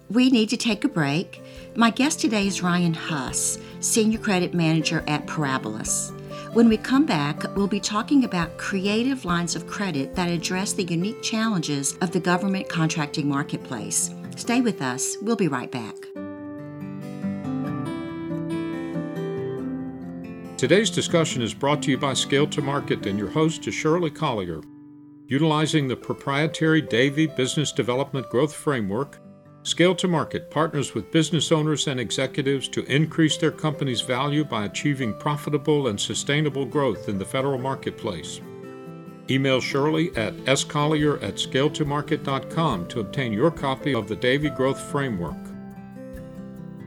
We 0.09 0.29
need 0.29 0.49
to 0.49 0.57
take 0.57 0.83
a 0.83 0.89
break. 0.89 1.41
My 1.75 1.89
guest 1.89 2.19
today 2.19 2.45
is 2.45 2.61
Ryan 2.61 2.93
Huss, 2.93 3.57
Senior 3.79 4.19
Credit 4.19 4.53
Manager 4.53 5.05
at 5.07 5.25
Parabilis. 5.25 6.11
When 6.53 6.67
we 6.67 6.75
come 6.75 7.05
back, 7.05 7.45
we'll 7.55 7.65
be 7.65 7.79
talking 7.79 8.25
about 8.25 8.57
creative 8.57 9.23
lines 9.23 9.55
of 9.55 9.67
credit 9.67 10.13
that 10.15 10.29
address 10.29 10.73
the 10.73 10.83
unique 10.83 11.21
challenges 11.21 11.95
of 12.01 12.11
the 12.11 12.19
government 12.19 12.67
contracting 12.67 13.29
marketplace. 13.29 14.13
Stay 14.35 14.59
with 14.59 14.81
us. 14.81 15.15
We'll 15.21 15.37
be 15.37 15.47
right 15.47 15.71
back. 15.71 15.95
Today's 20.57 20.89
discussion 20.89 21.41
is 21.41 21.53
brought 21.53 21.81
to 21.83 21.91
you 21.91 21.97
by 21.97 22.13
Scale 22.13 22.47
to 22.47 22.61
Market 22.61 23.05
and 23.05 23.17
your 23.17 23.29
host 23.29 23.65
is 23.69 23.73
Shirley 23.73 24.11
Collier. 24.11 24.59
Utilizing 25.27 25.87
the 25.87 25.95
proprietary 25.95 26.81
Davy 26.81 27.27
Business 27.27 27.71
Development 27.71 28.29
Growth 28.29 28.53
Framework, 28.53 29.20
Scale 29.63 29.93
to 29.95 30.07
Market 30.07 30.49
partners 30.49 30.95
with 30.95 31.11
business 31.11 31.51
owners 31.51 31.85
and 31.85 31.99
executives 31.99 32.67
to 32.69 32.83
increase 32.85 33.37
their 33.37 33.51
company's 33.51 34.01
value 34.01 34.43
by 34.43 34.65
achieving 34.65 35.13
profitable 35.13 35.87
and 35.87 35.99
sustainable 35.99 36.65
growth 36.65 37.07
in 37.07 37.19
the 37.19 37.25
federal 37.25 37.59
marketplace. 37.59 38.41
Email 39.29 39.61
Shirley 39.61 40.09
at 40.15 40.33
scollier 40.45 41.21
at 41.21 41.35
scaletomarket.com 41.35 42.87
to 42.87 43.01
obtain 43.01 43.31
your 43.31 43.51
copy 43.51 43.93
of 43.93 44.07
the 44.07 44.15
Davy 44.15 44.49
Growth 44.49 44.81
Framework. 44.81 45.37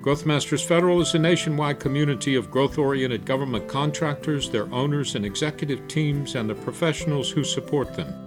Growthmasters 0.02 0.66
Federal 0.66 1.00
is 1.00 1.14
a 1.14 1.18
nationwide 1.18 1.78
community 1.78 2.34
of 2.34 2.50
growth 2.50 2.76
oriented 2.76 3.24
government 3.24 3.68
contractors, 3.68 4.50
their 4.50 4.70
owners 4.74 5.14
and 5.14 5.24
executive 5.24 5.86
teams, 5.86 6.34
and 6.34 6.50
the 6.50 6.54
professionals 6.56 7.30
who 7.30 7.44
support 7.44 7.94
them. 7.94 8.23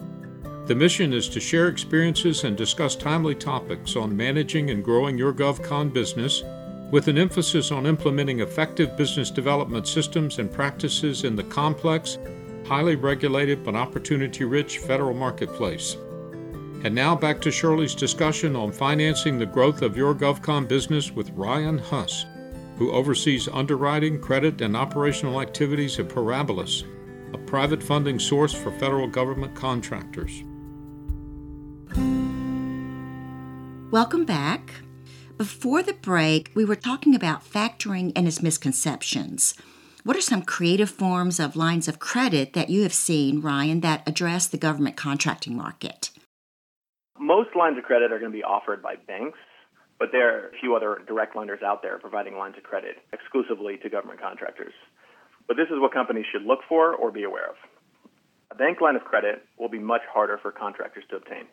The 0.68 0.76
mission 0.76 1.14
is 1.14 1.30
to 1.30 1.40
share 1.40 1.70
experiences 1.70 2.44
and 2.44 2.58
discuss 2.58 2.98
timely 2.98 3.36
topics 3.36 3.96
on 3.96 4.18
managing 4.18 4.70
and 4.70 4.84
growing 4.84 5.18
your 5.18 5.32
GovCon 5.32 5.94
business, 5.94 6.44
with 6.92 7.08
an 7.08 7.18
emphasis 7.18 7.72
on 7.72 7.86
implementing 7.86 8.42
effective 8.42 8.98
business 8.98 9.32
development 9.32 9.88
systems 9.88 10.40
and 10.40 10.52
practices 10.52 11.24
in 11.24 11.38
the 11.38 11.44
complex, 11.46 12.18
highly 12.66 12.98
regulated, 12.98 13.64
but 13.64 13.76
opportunity 13.76 14.44
rich 14.44 14.80
federal 14.80 15.14
marketplace. 15.14 15.96
And 16.84 16.94
now 16.94 17.16
back 17.16 17.40
to 17.44 17.52
Shirley's 17.52 17.96
discussion 17.96 18.54
on 18.58 18.74
financing 18.74 19.40
the 19.40 19.46
growth 19.46 19.82
of 19.82 19.96
your 19.96 20.14
GovCon 20.14 20.68
business 20.68 21.12
with 21.14 21.30
Ryan 21.30 21.78
Huss, 21.78 22.26
who 22.78 22.92
oversees 22.92 23.48
underwriting, 23.48 24.20
credit, 24.20 24.60
and 24.60 24.76
operational 24.76 25.40
activities 25.40 25.98
at 25.98 26.10
Parabilis, 26.10 26.84
a 27.34 27.38
private 27.38 27.82
funding 27.82 28.20
source 28.20 28.54
for 28.54 28.72
federal 28.74 29.08
government 29.08 29.56
contractors. 29.56 30.44
Welcome 33.98 34.26
back. 34.26 34.76
Before 35.40 35.82
the 35.82 35.96
break, 35.96 36.52
we 36.54 36.64
were 36.64 36.76
talking 36.76 37.16
about 37.16 37.44
factoring 37.44 38.12
and 38.16 38.28
its 38.28 38.44
misconceptions. 38.44 39.56
What 40.04 40.16
are 40.16 40.22
some 40.22 40.44
creative 40.44 40.92
forms 40.92 41.40
of 41.40 41.56
lines 41.56 41.88
of 41.88 41.98
credit 41.98 42.54
that 42.54 42.70
you 42.70 42.84
have 42.84 42.94
seen, 42.94 43.42
Ryan, 43.42 43.82
that 43.82 44.08
address 44.08 44.46
the 44.46 44.60
government 44.60 44.98
contracting 44.98 45.58
market? 45.58 46.12
Most 47.20 47.56
lines 47.56 47.80
of 47.80 47.86
credit 47.86 48.12
are 48.12 48.20
going 48.20 48.32
to 48.32 48.38
be 48.38 48.44
offered 48.44 48.84
by 48.84 48.98
banks, 49.08 49.40
but 49.98 50.10
there 50.12 50.30
are 50.30 50.50
a 50.50 50.60
few 50.62 50.76
other 50.76 51.02
direct 51.08 51.36
lenders 51.36 51.64
out 51.66 51.82
there 51.82 51.98
providing 51.98 52.38
lines 52.38 52.54
of 52.56 52.62
credit 52.62 52.98
exclusively 53.14 53.78
to 53.82 53.90
government 53.90 54.22
contractors. 54.22 54.74
But 55.48 55.58
this 55.58 55.70
is 55.70 55.80
what 55.80 55.92
companies 55.92 56.26
should 56.32 56.44
look 56.44 56.60
for 56.70 56.94
or 56.94 57.12
be 57.12 57.24
aware 57.24 57.50
of. 57.50 57.56
A 58.52 58.56
bank 58.56 58.80
line 58.80 58.96
of 58.96 59.06
credit 59.06 59.42
will 59.58 59.70
be 59.70 59.80
much 59.80 60.04
harder 60.14 60.38
for 60.40 60.52
contractors 60.52 61.06
to 61.10 61.16
obtain, 61.16 61.48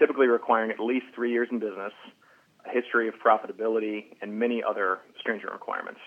typically 0.00 0.26
requiring 0.26 0.72
at 0.72 0.80
least 0.80 1.06
three 1.14 1.30
years 1.30 1.46
in 1.52 1.60
business, 1.60 1.92
a 2.66 2.70
history 2.70 3.06
of 3.06 3.14
profitability, 3.24 4.16
and 4.20 4.36
many 4.36 4.62
other 4.68 4.98
stringent 5.20 5.52
requirements. 5.52 6.00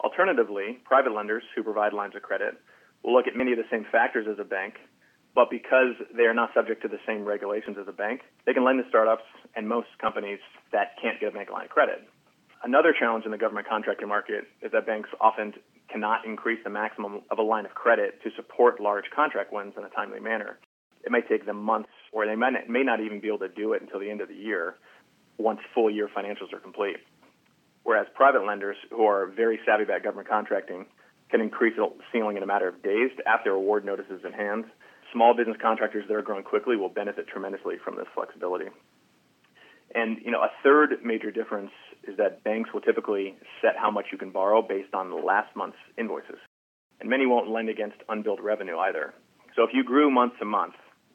Alternatively, 0.00 0.80
private 0.84 1.14
lenders 1.14 1.44
who 1.56 1.62
provide 1.62 1.94
lines 1.94 2.14
of 2.14 2.20
credit 2.20 2.54
will 3.02 3.14
look 3.14 3.26
at 3.26 3.34
many 3.34 3.52
of 3.52 3.58
the 3.58 3.64
same 3.70 3.86
factors 3.90 4.26
as 4.30 4.38
a 4.38 4.44
bank 4.44 4.74
but 5.34 5.50
because 5.50 5.94
they 6.16 6.24
are 6.24 6.34
not 6.34 6.50
subject 6.54 6.82
to 6.82 6.88
the 6.88 6.98
same 7.06 7.24
regulations 7.24 7.76
as 7.80 7.88
a 7.88 7.92
bank, 7.92 8.20
they 8.46 8.54
can 8.54 8.64
lend 8.64 8.82
to 8.82 8.88
startups 8.88 9.24
and 9.56 9.68
most 9.68 9.88
companies 10.00 10.38
that 10.72 10.94
can't 11.02 11.18
get 11.18 11.30
a 11.30 11.32
bank 11.32 11.50
line 11.50 11.64
of 11.64 11.70
credit. 11.70 12.06
Another 12.62 12.94
challenge 12.98 13.24
in 13.24 13.32
the 13.32 13.38
government 13.38 13.68
contracting 13.68 14.08
market 14.08 14.44
is 14.62 14.72
that 14.72 14.86
banks 14.86 15.10
often 15.20 15.52
cannot 15.90 16.24
increase 16.24 16.60
the 16.64 16.70
maximum 16.70 17.22
of 17.30 17.38
a 17.38 17.42
line 17.42 17.66
of 17.66 17.74
credit 17.74 18.22
to 18.22 18.30
support 18.36 18.80
large 18.80 19.04
contract 19.14 19.52
wins 19.52 19.74
in 19.76 19.84
a 19.84 19.90
timely 19.90 20.20
manner. 20.20 20.58
It 21.04 21.10
may 21.10 21.20
take 21.20 21.44
them 21.44 21.62
months, 21.62 21.90
or 22.14 22.26
they 22.26 22.36
may 22.36 22.82
not 22.82 23.00
even 23.00 23.20
be 23.20 23.28
able 23.28 23.40
to 23.40 23.48
do 23.48 23.72
it 23.74 23.82
until 23.82 23.98
the 24.00 24.10
end 24.10 24.20
of 24.20 24.28
the 24.28 24.34
year 24.34 24.76
once 25.36 25.58
full 25.74 25.90
year 25.90 26.08
financials 26.08 26.52
are 26.52 26.60
complete. 26.60 26.96
Whereas 27.82 28.06
private 28.14 28.46
lenders 28.46 28.76
who 28.90 29.04
are 29.04 29.26
very 29.26 29.58
savvy 29.66 29.82
about 29.82 30.02
government 30.02 30.28
contracting 30.28 30.86
can 31.30 31.40
increase 31.40 31.74
the 31.76 31.90
ceiling 32.12 32.36
in 32.36 32.42
a 32.42 32.46
matter 32.46 32.68
of 32.68 32.82
days 32.82 33.10
after 33.26 33.50
award 33.50 33.84
notices 33.84 34.22
in 34.24 34.32
hand 34.32 34.64
small 35.14 35.34
business 35.34 35.56
contractors 35.62 36.04
that 36.08 36.14
are 36.14 36.22
growing 36.22 36.44
quickly 36.44 36.76
will 36.76 36.88
benefit 36.88 37.26
tremendously 37.28 37.76
from 37.82 37.96
this 37.96 38.06
flexibility. 38.14 38.66
And 39.94 40.18
you 40.24 40.32
know, 40.32 40.40
a 40.40 40.50
third 40.62 40.90
major 41.04 41.30
difference 41.30 41.70
is 42.06 42.16
that 42.18 42.42
banks 42.42 42.70
will 42.74 42.80
typically 42.80 43.36
set 43.62 43.76
how 43.76 43.90
much 43.90 44.06
you 44.10 44.18
can 44.18 44.30
borrow 44.30 44.60
based 44.60 44.92
on 44.92 45.08
the 45.08 45.16
last 45.16 45.54
month's 45.54 45.78
invoices. 45.96 46.38
And 47.00 47.08
many 47.08 47.26
won't 47.26 47.48
lend 47.48 47.68
against 47.68 47.96
unbilled 48.08 48.40
revenue 48.42 48.76
either. 48.78 49.14
So 49.54 49.62
if 49.62 49.70
you 49.72 49.84
grew 49.84 50.10
month 50.10 50.34
to 50.40 50.44
month, 50.44 50.74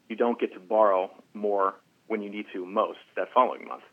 you 0.09 0.15
don't 0.15 0.39
get 0.39 0.53
to 0.53 0.59
borrow 0.59 1.09
more 1.33 1.75
when 2.07 2.21
you 2.21 2.29
need 2.29 2.45
to 2.53 2.65
most 2.65 2.99
that 3.15 3.27
following 3.33 3.67
month. 3.67 3.83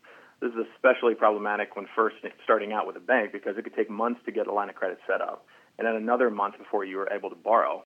This 0.41 0.51
is 0.51 0.65
especially 0.75 1.15
problematic 1.15 1.75
when 1.75 1.87
first 1.95 2.17
starting 2.43 2.73
out 2.73 2.85
with 2.85 2.95
a 2.95 2.99
bank 2.99 3.31
because 3.31 3.57
it 3.57 3.63
could 3.63 3.75
take 3.75 3.89
months 3.89 4.19
to 4.25 4.31
get 4.31 4.47
a 4.47 4.53
line 4.53 4.69
of 4.69 4.75
credit 4.75 4.99
set 5.07 5.21
up 5.21 5.45
and 5.77 5.87
then 5.87 5.95
another 5.95 6.29
month 6.29 6.57
before 6.57 6.83
you 6.83 6.99
are 6.99 7.11
able 7.11 7.29
to 7.29 7.35
borrow. 7.35 7.83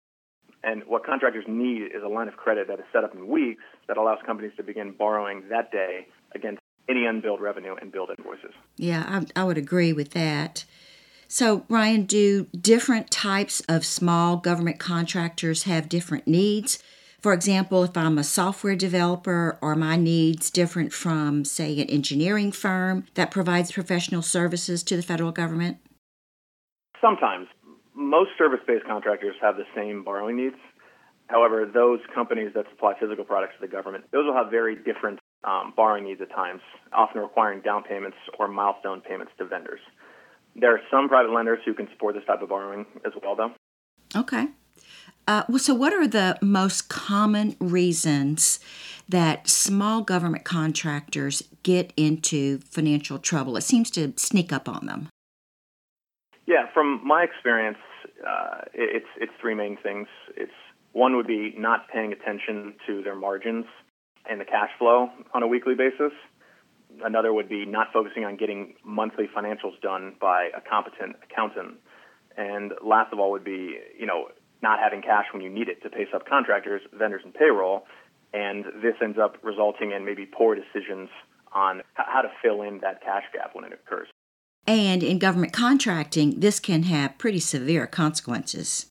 And 0.63 0.83
what 0.85 1.05
contractors 1.05 1.45
need 1.47 1.83
is 1.83 2.03
a 2.03 2.07
line 2.07 2.27
of 2.27 2.35
credit 2.35 2.67
that 2.67 2.79
is 2.79 2.85
set 2.93 3.03
up 3.03 3.13
in 3.15 3.27
weeks 3.27 3.63
that 3.87 3.97
allows 3.97 4.19
companies 4.25 4.51
to 4.57 4.63
begin 4.63 4.91
borrowing 4.97 5.43
that 5.49 5.71
day 5.71 6.07
against 6.33 6.59
any 6.89 7.05
unbilled 7.05 7.41
revenue 7.41 7.75
and 7.79 7.91
billed 7.91 8.09
invoices. 8.17 8.51
Yeah, 8.77 9.23
I, 9.35 9.41
I 9.41 9.43
would 9.43 9.57
agree 9.57 9.93
with 9.93 10.11
that. 10.11 10.65
So, 11.27 11.65
Ryan, 11.69 12.03
do 12.03 12.45
different 12.47 13.09
types 13.09 13.61
of 13.69 13.85
small 13.85 14.37
government 14.37 14.79
contractors 14.79 15.63
have 15.63 15.87
different 15.87 16.27
needs 16.27 16.83
For 17.21 17.33
example, 17.33 17.83
if 17.83 17.95
I'm 17.95 18.17
a 18.17 18.23
software 18.23 18.75
developer, 18.75 19.59
are 19.61 19.75
my 19.75 19.95
needs 19.95 20.49
different 20.49 20.91
from, 20.91 21.45
say, 21.45 21.79
an 21.79 21.87
engineering 21.87 22.51
firm 22.51 23.05
that 23.13 23.29
provides 23.29 23.71
professional 23.71 24.23
services 24.23 24.81
to 24.83 24.95
the 24.95 25.03
federal 25.03 25.31
government? 25.31 25.77
Sometimes. 26.99 27.47
Most 27.93 28.31
service 28.37 28.61
based 28.65 28.85
contractors 28.85 29.35
have 29.39 29.55
the 29.55 29.65
same 29.75 30.03
borrowing 30.03 30.37
needs. 30.37 30.55
However, 31.27 31.69
those 31.71 31.99
companies 32.13 32.51
that 32.55 32.65
supply 32.71 32.93
physical 32.99 33.23
products 33.23 33.53
to 33.59 33.67
the 33.67 33.71
government, 33.71 34.05
those 34.11 34.25
will 34.25 34.33
have 34.33 34.49
very 34.49 34.75
different 34.75 35.19
um, 35.43 35.73
borrowing 35.75 36.05
needs 36.05 36.21
at 36.21 36.31
times, 36.31 36.61
often 36.91 37.21
requiring 37.21 37.61
down 37.61 37.83
payments 37.83 38.17
or 38.39 38.47
milestone 38.47 39.01
payments 39.01 39.31
to 39.37 39.45
vendors. 39.45 39.79
There 40.55 40.73
are 40.73 40.81
some 40.89 41.07
private 41.07 41.31
lenders 41.31 41.59
who 41.65 41.73
can 41.73 41.87
support 41.91 42.15
this 42.15 42.25
type 42.25 42.41
of 42.41 42.49
borrowing 42.49 42.85
as 43.05 43.13
well, 43.21 43.35
though. 43.35 43.53
Okay. 44.19 44.47
Uh, 45.31 45.45
well, 45.47 45.59
so 45.59 45.73
what 45.73 45.93
are 45.93 46.05
the 46.05 46.37
most 46.41 46.89
common 46.89 47.55
reasons 47.61 48.59
that 49.07 49.47
small 49.47 50.01
government 50.01 50.43
contractors 50.43 51.41
get 51.63 51.93
into 51.95 52.57
financial 52.59 53.17
trouble? 53.17 53.55
It 53.55 53.61
seems 53.61 53.89
to 53.91 54.11
sneak 54.17 54.51
up 54.51 54.67
on 54.67 54.87
them. 54.87 55.07
Yeah, 56.47 56.65
from 56.73 56.99
my 57.07 57.23
experience, 57.23 57.77
uh, 58.27 58.65
it's 58.73 59.07
it's 59.21 59.31
three 59.39 59.55
main 59.55 59.77
things. 59.81 60.07
It's 60.35 60.51
one 60.91 61.15
would 61.15 61.27
be 61.27 61.55
not 61.57 61.87
paying 61.87 62.11
attention 62.11 62.73
to 62.87 63.01
their 63.01 63.15
margins 63.15 63.67
and 64.29 64.41
the 64.41 64.45
cash 64.45 64.71
flow 64.77 65.11
on 65.33 65.43
a 65.43 65.47
weekly 65.47 65.75
basis. 65.75 66.11
Another 67.05 67.31
would 67.31 67.47
be 67.47 67.65
not 67.65 67.87
focusing 67.93 68.25
on 68.25 68.35
getting 68.35 68.73
monthly 68.83 69.29
financials 69.33 69.79
done 69.81 70.13
by 70.19 70.49
a 70.53 70.59
competent 70.59 71.15
accountant. 71.23 71.77
And 72.35 72.73
last 72.83 73.13
of 73.13 73.19
all 73.19 73.31
would 73.31 73.45
be, 73.45 73.77
you 73.97 74.05
know, 74.05 74.27
not 74.61 74.79
having 74.79 75.01
cash 75.01 75.25
when 75.33 75.41
you 75.41 75.49
need 75.49 75.67
it 75.67 75.81
to 75.83 75.89
pay 75.89 76.05
subcontractors, 76.13 76.79
vendors, 76.93 77.21
and 77.23 77.33
payroll. 77.33 77.85
And 78.33 78.65
this 78.81 78.95
ends 79.01 79.17
up 79.21 79.37
resulting 79.43 79.91
in 79.91 80.05
maybe 80.05 80.25
poor 80.25 80.55
decisions 80.55 81.09
on 81.53 81.81
how 81.95 82.21
to 82.21 82.29
fill 82.41 82.61
in 82.61 82.79
that 82.81 83.01
cash 83.03 83.23
gap 83.33 83.51
when 83.53 83.65
it 83.65 83.73
occurs. 83.73 84.07
And 84.67 85.03
in 85.03 85.19
government 85.19 85.53
contracting, 85.53 86.39
this 86.39 86.59
can 86.59 86.83
have 86.83 87.17
pretty 87.17 87.39
severe 87.39 87.87
consequences. 87.87 88.87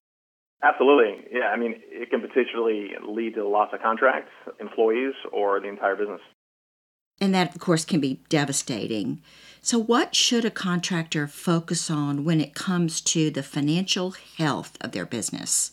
Absolutely. 0.63 1.27
Yeah. 1.33 1.47
I 1.47 1.57
mean, 1.57 1.77
it 1.91 2.11
can 2.11 2.21
potentially 2.21 2.91
lead 3.07 3.35
to 3.35 3.49
loss 3.49 3.71
of 3.73 3.81
contracts, 3.81 4.33
employees, 4.61 5.15
or 5.33 5.61
the 5.61 5.69
entire 5.69 5.97
business. 5.97 6.21
And 7.21 7.35
that, 7.35 7.55
of 7.55 7.61
course, 7.61 7.85
can 7.85 8.01
be 8.01 8.21
devastating. 8.29 9.23
So, 9.63 9.79
what 9.79 10.15
should 10.15 10.47
a 10.47 10.51
contractor 10.51 11.27
focus 11.27 11.91
on 11.91 12.25
when 12.25 12.41
it 12.41 12.55
comes 12.55 13.01
to 13.03 13.31
the 13.31 13.43
financial 13.43 14.15
health 14.39 14.79
of 14.81 14.93
their 14.93 15.05
business? 15.05 15.73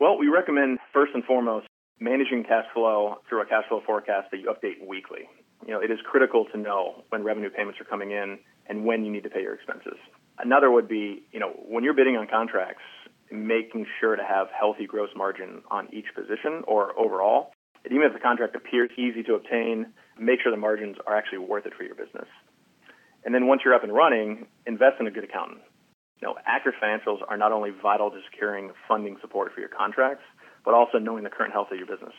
Well, 0.00 0.18
we 0.18 0.26
recommend 0.26 0.78
first 0.92 1.12
and 1.14 1.24
foremost 1.24 1.66
managing 2.00 2.42
cash 2.42 2.66
flow 2.74 3.18
through 3.28 3.42
a 3.42 3.46
cash 3.46 3.64
flow 3.68 3.80
forecast 3.86 4.30
that 4.32 4.40
you 4.40 4.52
update 4.52 4.84
weekly. 4.86 5.28
You 5.64 5.72
know, 5.72 5.80
it 5.80 5.90
is 5.90 5.98
critical 6.04 6.46
to 6.52 6.58
know 6.58 7.04
when 7.10 7.22
revenue 7.22 7.48
payments 7.48 7.80
are 7.80 7.84
coming 7.84 8.10
in 8.10 8.38
and 8.66 8.84
when 8.84 9.04
you 9.04 9.12
need 9.12 9.22
to 9.22 9.30
pay 9.30 9.42
your 9.42 9.54
expenses. 9.54 9.98
Another 10.38 10.70
would 10.70 10.88
be, 10.88 11.22
you 11.30 11.38
know, 11.38 11.52
when 11.68 11.84
you're 11.84 11.94
bidding 11.94 12.16
on 12.16 12.26
contracts, 12.26 12.82
making 13.30 13.86
sure 14.00 14.16
to 14.16 14.24
have 14.24 14.48
healthy 14.50 14.86
gross 14.86 15.10
margin 15.16 15.62
on 15.70 15.88
each 15.94 16.06
position 16.14 16.62
or 16.66 16.98
overall. 16.98 17.52
And 17.84 17.92
even 17.92 18.06
if 18.06 18.12
the 18.12 18.18
contract 18.18 18.56
appears 18.56 18.90
easy 18.98 19.22
to 19.22 19.34
obtain, 19.34 19.92
make 20.18 20.40
sure 20.42 20.50
the 20.50 20.58
margins 20.58 20.96
are 21.06 21.16
actually 21.16 21.38
worth 21.38 21.66
it 21.66 21.72
for 21.76 21.84
your 21.84 21.94
business. 21.94 22.26
And 23.24 23.34
then 23.34 23.46
once 23.46 23.62
you're 23.64 23.74
up 23.74 23.84
and 23.84 23.92
running, 23.92 24.46
invest 24.66 24.96
in 25.00 25.06
a 25.06 25.10
good 25.10 25.24
accountant. 25.24 25.60
You 26.20 26.28
know, 26.28 26.34
accurate 26.46 26.76
financials 26.82 27.18
are 27.28 27.36
not 27.36 27.52
only 27.52 27.70
vital 27.70 28.10
to 28.10 28.20
securing 28.30 28.70
funding 28.86 29.16
support 29.20 29.52
for 29.52 29.60
your 29.60 29.68
contracts, 29.68 30.24
but 30.64 30.74
also 30.74 30.98
knowing 30.98 31.24
the 31.24 31.30
current 31.30 31.52
health 31.52 31.68
of 31.70 31.78
your 31.78 31.86
business. 31.86 32.14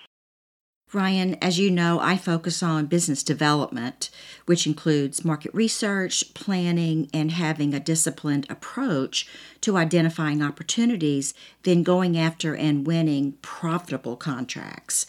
Ryan, 0.93 1.35
as 1.41 1.57
you 1.57 1.71
know, 1.71 1.99
I 1.99 2.15
focus 2.15 2.61
on 2.61 2.85
business 2.85 3.23
development, 3.23 4.11
which 4.45 4.67
includes 4.67 5.25
market 5.25 5.53
research, 5.53 6.33
planning, 6.35 7.09
and 7.11 7.31
having 7.31 7.73
a 7.73 7.79
disciplined 7.79 8.45
approach 8.49 9.27
to 9.61 9.77
identifying 9.77 10.43
opportunities, 10.43 11.33
then 11.63 11.81
going 11.81 12.17
after 12.17 12.55
and 12.55 12.85
winning 12.85 13.33
profitable 13.41 14.15
contracts. 14.15 15.07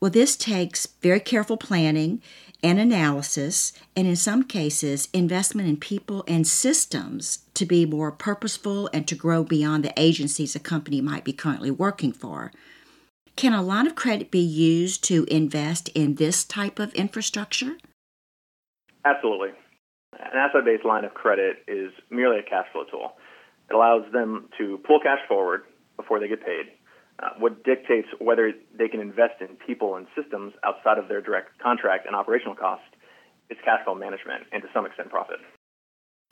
Well, 0.00 0.10
this 0.10 0.36
takes 0.36 0.86
very 1.00 1.20
careful 1.20 1.56
planning 1.56 2.20
and 2.62 2.78
analysis, 2.78 3.72
and 3.96 4.06
in 4.06 4.16
some 4.16 4.44
cases, 4.44 5.08
investment 5.12 5.68
in 5.68 5.76
people 5.76 6.24
and 6.28 6.46
systems 6.46 7.40
to 7.54 7.66
be 7.66 7.84
more 7.84 8.12
purposeful 8.12 8.88
and 8.92 9.06
to 9.08 9.14
grow 9.14 9.42
beyond 9.42 9.84
the 9.84 9.92
agencies 9.96 10.54
a 10.54 10.60
company 10.60 11.00
might 11.00 11.24
be 11.24 11.32
currently 11.32 11.70
working 11.70 12.12
for. 12.12 12.52
Can 13.36 13.52
a 13.52 13.62
line 13.62 13.86
of 13.86 13.94
credit 13.94 14.30
be 14.30 14.38
used 14.38 15.02
to 15.04 15.24
invest 15.24 15.88
in 15.90 16.16
this 16.16 16.44
type 16.44 16.78
of 16.78 16.94
infrastructure? 16.94 17.76
Absolutely. 19.04 19.48
An 20.12 20.36
asset 20.36 20.64
based 20.64 20.84
line 20.84 21.04
of 21.04 21.14
credit 21.14 21.56
is 21.66 21.90
merely 22.10 22.38
a 22.38 22.42
cash 22.42 22.66
flow 22.72 22.84
tool. 22.90 23.12
It 23.70 23.74
allows 23.74 24.04
them 24.12 24.48
to 24.58 24.78
pull 24.86 25.00
cash 25.00 25.20
forward 25.26 25.62
before 25.96 26.20
they 26.20 26.28
get 26.28 26.44
paid 26.44 26.66
uh, 27.22 27.30
what 27.38 27.64
dictates 27.64 28.08
whether 28.18 28.52
they 28.76 28.88
can 28.88 29.00
invest 29.00 29.40
in 29.40 29.48
people 29.66 29.96
and 29.96 30.06
systems 30.16 30.52
outside 30.64 30.98
of 30.98 31.08
their 31.08 31.20
direct 31.20 31.58
contract 31.58 32.06
and 32.06 32.16
operational 32.16 32.54
cost 32.54 32.82
is 33.50 33.58
cash 33.64 33.84
flow 33.84 33.94
management 33.94 34.44
and 34.52 34.62
to 34.62 34.68
some 34.74 34.86
extent 34.86 35.10
profit. 35.10 35.36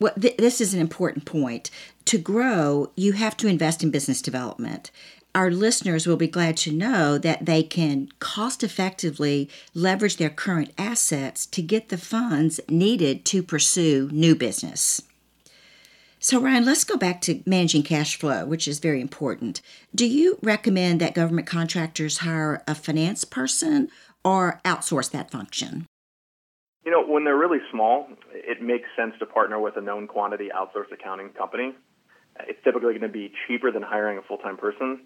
Well, 0.01 0.15
th- 0.19 0.37
this 0.39 0.61
is 0.61 0.75
an 0.75 0.81
important 0.81 1.27
point. 1.27 1.71
To 2.07 2.19
grow, 2.19 2.91
you 2.97 3.13
have 3.13 3.37
to 3.39 3.49
invest 3.49 3.83
in 3.83 3.91
business 3.91 4.23
development. 4.23 4.91
Our 5.35 5.51
listeners 5.51 6.07
will 6.07 6.17
be 6.17 6.27
glad 6.27 6.57
to 6.59 6.73
know 6.73 7.19
that 7.19 7.47
they 7.47 7.63
can 7.63 8.09
cost 8.19 8.65
effectively 8.65 9.49
leverage 9.75 10.17
their 10.17 10.31
current 10.31 10.73
assets 10.77 11.47
to 11.47 11.63
get 11.63 11.89
the 11.89 11.99
funds 11.99 12.59
needed 12.69 13.25
to 13.27 13.43
pursue 13.43 14.09
new 14.11 14.35
business. 14.35 15.03
So, 16.23 16.39
Ryan, 16.39 16.67
let's 16.67 16.85
go 16.85 16.99
back 16.99 17.23
to 17.23 17.43
managing 17.47 17.83
cash 17.83 18.15
flow, 18.17 18.45
which 18.45 18.69
is 18.69 18.79
very 18.79 19.01
important. 19.01 19.63
Do 19.95 20.07
you 20.07 20.39
recommend 20.43 21.01
that 21.01 21.15
government 21.15 21.47
contractors 21.47 22.19
hire 22.19 22.63
a 22.69 22.75
finance 22.75 23.25
person 23.25 23.89
or 24.23 24.61
outsource 24.63 25.11
that 25.13 25.31
function? 25.31 25.87
You 26.85 26.91
know, 26.91 27.03
when 27.07 27.25
they're 27.25 27.39
really 27.39 27.61
small, 27.71 28.07
it 28.35 28.61
makes 28.61 28.87
sense 28.95 29.15
to 29.21 29.25
partner 29.25 29.59
with 29.59 29.79
a 29.79 29.81
known 29.81 30.07
quantity 30.07 30.51
outsourced 30.55 30.93
accounting 30.93 31.31
company. 31.31 31.73
It's 32.47 32.63
typically 32.65 32.93
going 32.93 33.01
to 33.01 33.09
be 33.09 33.33
cheaper 33.49 33.73
than 33.73 33.83
hiring 33.83 34.19
a 34.19 34.23
full 34.23 34.39
time 34.39 34.59
person, 34.59 35.01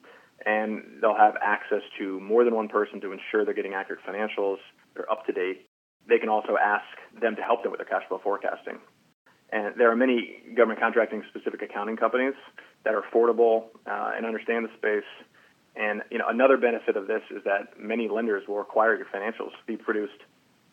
and 0.44 0.82
they'll 1.00 1.16
have 1.16 1.36
access 1.40 1.82
to 1.96 2.18
more 2.18 2.42
than 2.42 2.56
one 2.56 2.66
person 2.66 3.00
to 3.02 3.12
ensure 3.12 3.44
they're 3.44 3.54
getting 3.54 3.74
accurate 3.74 4.00
financials, 4.04 4.56
they're 4.96 5.10
up 5.10 5.26
to 5.26 5.32
date. 5.32 5.66
They 6.08 6.18
can 6.18 6.28
also 6.28 6.56
ask 6.60 6.84
them 7.22 7.36
to 7.36 7.42
help 7.42 7.62
them 7.62 7.70
with 7.70 7.78
their 7.78 7.86
cash 7.86 8.02
flow 8.08 8.20
forecasting. 8.22 8.80
And 9.54 9.72
there 9.78 9.88
are 9.88 9.94
many 9.94 10.42
government 10.56 10.80
contracting 10.80 11.22
specific 11.30 11.62
accounting 11.62 11.96
companies 11.96 12.34
that 12.84 12.92
are 12.92 13.02
affordable 13.02 13.66
uh, 13.86 14.10
and 14.16 14.26
understand 14.26 14.66
the 14.66 14.70
space. 14.76 15.08
And 15.76 16.02
you 16.10 16.18
know, 16.18 16.26
another 16.28 16.56
benefit 16.56 16.96
of 16.96 17.06
this 17.06 17.22
is 17.30 17.42
that 17.44 17.78
many 17.78 18.08
lenders 18.08 18.48
will 18.48 18.58
require 18.58 18.96
your 18.96 19.06
financials 19.06 19.52
to 19.52 19.64
be 19.66 19.76
produced 19.76 20.20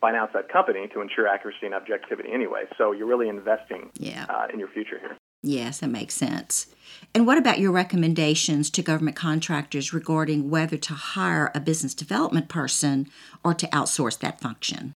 by 0.01 0.09
an 0.09 0.15
outside 0.15 0.49
company 0.49 0.89
to 0.95 1.01
ensure 1.01 1.27
accuracy 1.27 1.67
and 1.67 1.75
objectivity 1.75 2.29
anyway. 2.33 2.63
So 2.75 2.91
you're 2.91 3.07
really 3.07 3.29
investing 3.29 3.91
yeah. 3.99 4.25
uh, 4.27 4.47
in 4.51 4.57
your 4.57 4.69
future 4.69 4.97
here. 4.99 5.15
Yes, 5.43 5.79
that 5.79 5.89
makes 5.89 6.15
sense. 6.15 6.73
And 7.13 7.27
what 7.27 7.37
about 7.37 7.59
your 7.59 7.71
recommendations 7.71 8.71
to 8.71 8.81
government 8.81 9.15
contractors 9.15 9.93
regarding 9.93 10.49
whether 10.49 10.77
to 10.77 10.93
hire 10.93 11.51
a 11.53 11.59
business 11.59 11.93
development 11.93 12.49
person 12.49 13.09
or 13.43 13.53
to 13.53 13.67
outsource 13.67 14.17
that 14.19 14.41
function? 14.41 14.93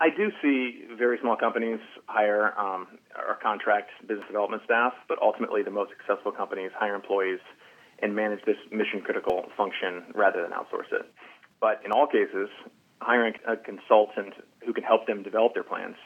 I 0.00 0.08
do 0.10 0.32
see 0.42 0.82
very 0.98 1.18
small 1.20 1.36
companies 1.36 1.78
hire 2.06 2.58
um, 2.58 2.88
or 3.16 3.38
contract 3.42 3.90
business 4.06 4.26
development 4.26 4.62
staff, 4.64 4.92
but 5.08 5.18
ultimately 5.20 5.62
the 5.62 5.70
most 5.70 5.90
successful 5.96 6.32
companies 6.32 6.70
hire 6.74 6.94
employees 6.94 7.40
and 8.00 8.14
manage 8.14 8.40
this 8.44 8.56
mission 8.70 9.00
critical 9.00 9.44
function 9.56 10.04
rather 10.14 10.42
than 10.42 10.50
outsource 10.50 10.90
it. 10.92 11.06
But 11.60 11.80
in 11.84 11.92
all 11.92 12.06
cases, 12.06 12.48
hiring 13.00 13.34
a 13.46 13.56
consultant 13.56 14.34
who 14.64 14.72
can 14.72 14.84
help 14.84 15.06
them 15.06 15.22
develop 15.22 15.54
their 15.54 15.62
plans, 15.62 15.96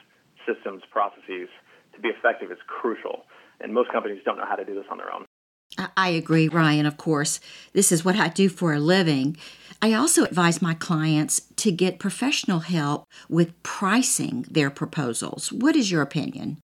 systems, 0.47 0.83
processes 0.91 1.49
to 1.95 2.01
be 2.01 2.09
effective 2.09 2.51
is 2.53 2.59
crucial. 2.67 3.25
And 3.61 3.73
most 3.73 3.91
companies 3.91 4.21
don't 4.25 4.37
know 4.37 4.47
how 4.47 4.57
to 4.57 4.65
do 4.65 4.75
this 4.75 4.85
on 4.91 4.99
their 4.99 5.13
own. 5.13 5.25
I 5.97 6.09
agree, 6.11 6.49
Ryan. 6.49 6.87
Of 6.87 6.97
course, 6.97 7.41
this 7.73 7.91
is 7.91 8.05
what 8.05 8.17
I 8.17 8.29
do 8.29 8.49
for 8.49 8.73
a 8.73 8.81
living. 8.81 9.37
I 9.83 9.93
also 9.93 10.25
advise 10.25 10.63
my 10.63 10.75
clients 10.75 11.41
to 11.57 11.71
get 11.71 11.99
professional 11.99 12.61
help 12.61 13.05
with 13.29 13.63
pricing 13.63 14.47
their 14.51 14.71
proposals. 14.71 15.53
What 15.53 15.77
is 15.77 15.91
your 15.91 16.03
opinion? 16.03 16.59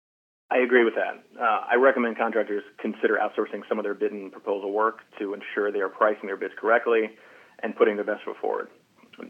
I 0.50 0.58
agree 0.58 0.84
with 0.84 0.94
that. 0.96 1.22
Uh, 1.40 1.60
I 1.70 1.76
recommend 1.76 2.18
contractors 2.18 2.64
consider 2.78 3.18
outsourcing 3.22 3.62
some 3.68 3.78
of 3.78 3.84
their 3.84 3.94
bid 3.94 4.12
and 4.12 4.32
proposal 4.32 4.72
work 4.72 4.98
to 5.18 5.32
ensure 5.32 5.70
they 5.70 5.80
are 5.80 5.88
pricing 5.88 6.26
their 6.26 6.36
bids 6.36 6.54
correctly 6.58 7.10
and 7.62 7.76
putting 7.76 7.94
their 7.96 8.04
best 8.04 8.24
foot 8.24 8.36
forward. 8.40 8.68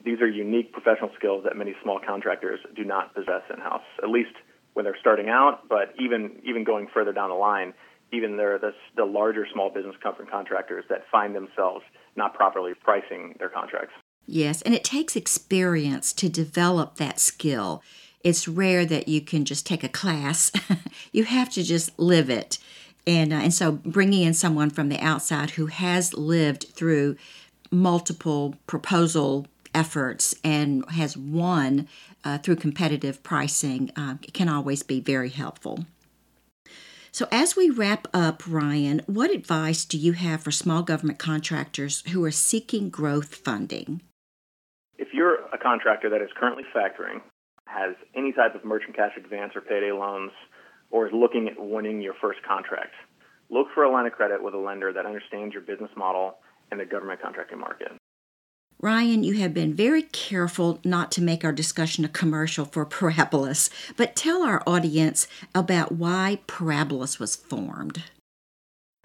These 0.04 0.20
are 0.20 0.28
unique 0.28 0.72
professional 0.72 1.10
skills 1.18 1.44
that 1.44 1.56
many 1.56 1.74
small 1.82 2.00
contractors 2.00 2.60
do 2.74 2.84
not 2.84 3.14
possess 3.14 3.42
in 3.52 3.60
house, 3.60 3.82
at 4.02 4.08
least 4.08 4.30
when 4.72 4.84
they're 4.84 4.96
starting 5.00 5.28
out, 5.28 5.68
but 5.68 5.92
even, 6.00 6.40
even 6.44 6.64
going 6.64 6.86
further 6.94 7.12
down 7.12 7.28
the 7.28 7.34
line, 7.34 7.74
Even 8.12 8.36
there 8.36 8.58
the, 8.58 8.72
the 8.96 9.04
larger 9.04 9.46
small 9.52 9.70
business 9.70 9.96
contractors 10.02 10.84
that 10.88 11.02
find 11.12 11.34
themselves 11.34 11.84
not 12.16 12.34
properly 12.34 12.72
pricing 12.74 13.36
their 13.38 13.48
contracts. 13.48 13.94
Yes, 14.26 14.62
and 14.62 14.74
it 14.74 14.84
takes 14.84 15.16
experience 15.16 16.12
to 16.14 16.28
develop 16.28 16.96
that 16.96 17.20
skill. 17.20 17.82
It's 18.22 18.46
rare 18.46 18.84
that 18.84 19.08
you 19.08 19.20
can 19.20 19.44
just 19.44 19.66
take 19.66 19.82
a 19.82 19.88
class. 19.88 20.52
you 21.12 21.24
have 21.24 21.50
to 21.50 21.62
just 21.62 21.98
live 21.98 22.28
it. 22.28 22.58
And, 23.06 23.32
uh, 23.32 23.36
and 23.36 23.54
so 23.54 23.72
bringing 23.72 24.22
in 24.22 24.34
someone 24.34 24.70
from 24.70 24.88
the 24.88 25.00
outside 25.00 25.50
who 25.50 25.66
has 25.66 26.14
lived 26.14 26.66
through 26.72 27.16
multiple 27.70 28.56
proposal 28.66 29.46
efforts 29.74 30.34
and 30.44 30.84
has 30.90 31.16
won 31.16 31.88
uh, 32.24 32.38
through 32.38 32.56
competitive 32.56 33.22
pricing 33.22 33.90
uh, 33.96 34.16
can 34.32 34.48
always 34.48 34.82
be 34.82 35.00
very 35.00 35.30
helpful. 35.30 35.86
So, 37.12 37.26
as 37.32 37.56
we 37.56 37.70
wrap 37.70 38.06
up, 38.14 38.42
Ryan, 38.46 39.02
what 39.06 39.32
advice 39.32 39.84
do 39.84 39.98
you 39.98 40.12
have 40.12 40.42
for 40.42 40.52
small 40.52 40.82
government 40.82 41.18
contractors 41.18 42.04
who 42.08 42.24
are 42.24 42.30
seeking 42.30 42.88
growth 42.88 43.34
funding? 43.34 44.00
If 44.96 45.08
you're 45.12 45.44
a 45.52 45.58
contractor 45.58 46.08
that 46.08 46.22
is 46.22 46.28
currently 46.38 46.62
factoring, 46.74 47.20
has 47.70 47.94
any 48.16 48.32
type 48.32 48.54
of 48.54 48.64
merchant 48.64 48.96
cash 48.96 49.12
advance 49.16 49.52
or 49.54 49.60
payday 49.60 49.92
loans, 49.92 50.32
or 50.90 51.06
is 51.06 51.12
looking 51.14 51.48
at 51.48 51.54
winning 51.58 52.00
your 52.00 52.14
first 52.20 52.40
contract, 52.46 52.92
look 53.48 53.68
for 53.74 53.84
a 53.84 53.90
line 53.90 54.06
of 54.06 54.12
credit 54.12 54.42
with 54.42 54.54
a 54.54 54.58
lender 54.58 54.92
that 54.92 55.06
understands 55.06 55.52
your 55.52 55.62
business 55.62 55.90
model 55.96 56.36
and 56.70 56.80
the 56.80 56.84
government 56.84 57.20
contracting 57.22 57.58
market. 57.58 57.92
Ryan, 58.82 59.22
you 59.22 59.34
have 59.34 59.52
been 59.52 59.74
very 59.74 60.02
careful 60.02 60.80
not 60.84 61.12
to 61.12 61.22
make 61.22 61.44
our 61.44 61.52
discussion 61.52 62.04
a 62.04 62.08
commercial 62.08 62.64
for 62.64 62.86
Parabilis, 62.86 63.68
but 63.96 64.16
tell 64.16 64.42
our 64.42 64.62
audience 64.66 65.28
about 65.54 65.92
why 65.92 66.40
Parabilis 66.46 67.18
was 67.18 67.36
formed. 67.36 68.04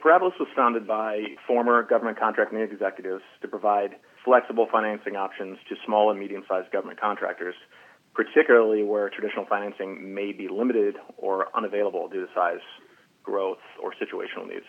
Parabilis 0.01 0.39
was 0.39 0.47
founded 0.56 0.88
by 0.88 1.23
former 1.45 1.84
government 1.84 2.17
contracting 2.17 2.60
executives 2.60 3.23
to 3.41 3.49
provide 3.49 3.95
flexible 4.23 4.67
financing 4.71 5.17
options 5.17 5.58
to 5.67 5.75
small 5.86 6.10
and 6.10 6.19
medium 6.19 6.43
sized 6.47 6.71
government 6.71 7.01
contractors, 7.01 7.56
particularly 8.15 8.82
where 8.82 9.10
traditional 9.10 9.45
financing 9.45 10.15
may 10.15 10.32
be 10.32 10.47
limited 10.47 10.95
or 11.17 11.47
unavailable 11.56 12.08
due 12.08 12.25
to 12.25 12.32
size, 12.34 12.63
growth, 13.23 13.60
or 13.84 13.93
situational 13.93 14.47
needs. 14.47 14.65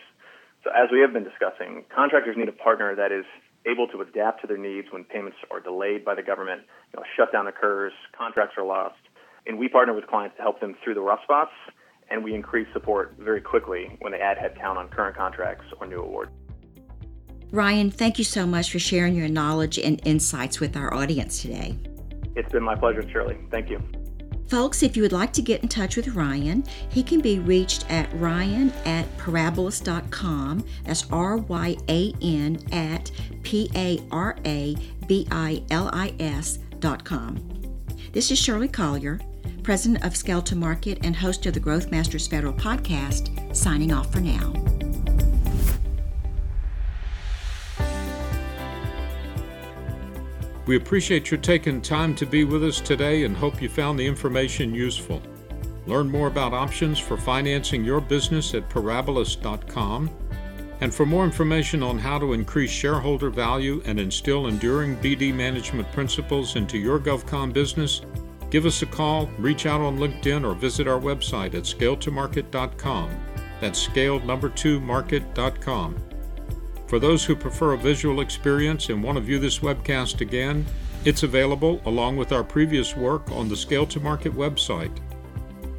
So, 0.63 0.69
as 0.71 0.89
we 0.91 0.99
have 0.99 1.13
been 1.13 1.23
discussing, 1.23 1.85
contractors 1.93 2.35
need 2.37 2.49
a 2.49 2.51
partner 2.51 2.93
that 2.95 3.11
is 3.11 3.25
able 3.65 3.87
to 3.87 4.01
adapt 4.01 4.41
to 4.41 4.47
their 4.47 4.57
needs 4.57 4.87
when 4.91 5.03
payments 5.05 5.37
are 5.49 5.59
delayed 5.59 6.03
by 6.03 6.15
the 6.15 6.23
government, 6.23 6.61
you 6.93 6.99
know, 6.99 7.05
shutdown 7.15 7.47
occurs, 7.47 7.93
contracts 8.17 8.55
are 8.57 8.65
lost, 8.65 8.99
and 9.45 9.57
we 9.57 9.67
partner 9.69 9.93
with 9.93 10.07
clients 10.07 10.35
to 10.37 10.41
help 10.41 10.59
them 10.59 10.75
through 10.83 10.93
the 10.93 11.01
rough 11.01 11.23
spots, 11.23 11.51
and 12.09 12.23
we 12.23 12.33
increase 12.33 12.67
support 12.73 13.15
very 13.19 13.41
quickly 13.41 13.97
when 14.01 14.11
they 14.11 14.19
add 14.19 14.37
headcount 14.37 14.77
on 14.77 14.89
current 14.89 15.15
contracts 15.15 15.65
or 15.79 15.87
new 15.87 16.01
awards. 16.01 16.31
Ryan, 17.51 17.91
thank 17.91 18.17
you 18.17 18.25
so 18.25 18.45
much 18.45 18.71
for 18.71 18.79
sharing 18.79 19.15
your 19.15 19.29
knowledge 19.29 19.79
and 19.79 20.01
insights 20.05 20.59
with 20.59 20.75
our 20.75 20.93
audience 20.93 21.41
today. 21.41 21.77
It's 22.37 22.51
been 22.51 22.63
my 22.63 22.75
pleasure, 22.75 23.03
Shirley. 23.09 23.35
Thank 23.49 23.69
you. 23.71 23.81
Folks, 24.47 24.81
if 24.81 24.95
you 24.95 25.01
would 25.01 25.11
like 25.11 25.33
to 25.33 25.41
get 25.41 25.61
in 25.63 25.67
touch 25.67 25.97
with 25.97 26.09
Ryan, 26.09 26.63
he 26.89 27.03
can 27.03 27.19
be 27.19 27.39
reached 27.39 27.89
at 27.91 28.07
ryan 28.13 28.71
at 28.85 29.05
parabilis.com. 29.17 30.63
That's 30.85 31.11
R 31.11 31.37
Y 31.37 31.75
A 31.89 32.13
N 32.21 32.59
at 32.71 33.11
P 33.43 33.69
A 33.75 33.99
R 34.11 34.37
A 34.45 34.75
B 35.07 35.27
I 35.31 35.63
L 35.71 35.89
I 35.91 36.13
S.com. 36.19 37.37
This 38.13 38.31
is 38.31 38.39
Shirley 38.39 38.69
Collier, 38.69 39.19
President 39.63 40.05
of 40.05 40.45
to 40.45 40.55
Market 40.55 40.99
and 41.03 41.15
host 41.15 41.45
of 41.47 41.53
the 41.53 41.59
Growth 41.59 41.91
Masters 41.91 42.27
Federal 42.27 42.53
Podcast, 42.53 43.55
signing 43.55 43.91
off 43.91 44.13
for 44.13 44.21
now. 44.21 44.53
We 50.67 50.75
appreciate 50.75 51.31
your 51.31 51.39
taking 51.39 51.81
time 51.81 52.13
to 52.15 52.25
be 52.25 52.43
with 52.43 52.61
us 52.61 52.81
today 52.81 53.23
and 53.23 53.35
hope 53.35 53.61
you 53.61 53.69
found 53.69 53.97
the 53.97 54.05
information 54.05 54.75
useful. 54.75 55.21
Learn 55.85 56.09
more 56.09 56.27
about 56.27 56.53
options 56.53 56.99
for 56.99 57.15
financing 57.15 57.85
your 57.85 58.01
business 58.01 58.53
at 58.53 58.69
parabilis.com. 58.69 60.09
And 60.81 60.93
for 60.93 61.05
more 61.05 61.23
information 61.23 61.81
on 61.81 61.97
how 61.97 62.19
to 62.19 62.33
increase 62.33 62.69
shareholder 62.69 63.29
value 63.29 63.81
and 63.85 63.97
instill 63.97 64.47
enduring 64.47 64.97
BD 64.97 65.33
management 65.33 65.89
principles 65.93 66.57
into 66.57 66.77
your 66.77 66.99
GovCon 66.99 67.53
business, 67.53 68.01
give 68.51 68.65
us 68.65 68.81
a 68.81 68.85
call, 68.85 69.27
reach 69.39 69.65
out 69.65 69.79
on 69.79 69.97
LinkedIn, 69.97 70.45
or 70.45 70.53
visit 70.53 70.85
our 70.85 70.99
website 70.99 71.55
at 71.55 71.63
scaletomarket.com. 71.63 73.09
That's 73.61 73.79
scaled 73.79 74.25
number 74.25 74.49
two 74.49 74.81
market.com. 74.81 76.06
For 76.87 76.99
those 76.99 77.25
who 77.25 77.35
prefer 77.35 77.73
a 77.73 77.77
visual 77.77 78.21
experience 78.21 78.87
and 78.87 79.03
want 79.03 79.17
to 79.17 79.21
view 79.21 79.39
this 79.39 79.59
webcast 79.59 80.21
again, 80.21 80.65
it's 81.03 81.23
available 81.23 81.81
along 81.85 82.15
with 82.15 82.31
our 82.31 82.45
previous 82.45 82.95
work 82.95 83.29
on 83.29 83.49
the 83.49 83.57
Scale 83.57 83.85
to 83.87 83.99
Market 83.99 84.33
website. 84.33 84.97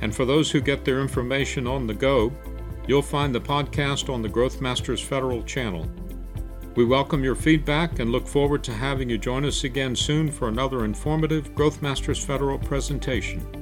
And 0.02 0.14
for 0.14 0.26
those 0.26 0.50
who 0.50 0.60
get 0.60 0.84
their 0.84 1.00
information 1.00 1.66
on 1.66 1.86
the 1.86 1.94
go, 1.94 2.30
you'll 2.86 3.00
find 3.00 3.34
the 3.34 3.40
podcast 3.40 4.12
on 4.12 4.20
the 4.20 4.28
Growth 4.28 4.60
Masters 4.60 5.00
Federal 5.00 5.42
channel. 5.44 5.90
We 6.76 6.84
welcome 6.84 7.24
your 7.24 7.34
feedback 7.34 8.00
and 8.00 8.12
look 8.12 8.28
forward 8.28 8.62
to 8.64 8.72
having 8.74 9.08
you 9.08 9.16
join 9.16 9.46
us 9.46 9.64
again 9.64 9.96
soon 9.96 10.30
for 10.30 10.48
another 10.48 10.84
informative 10.84 11.54
Growth 11.54 11.80
Masters 11.80 12.22
Federal 12.22 12.58
presentation. 12.58 13.57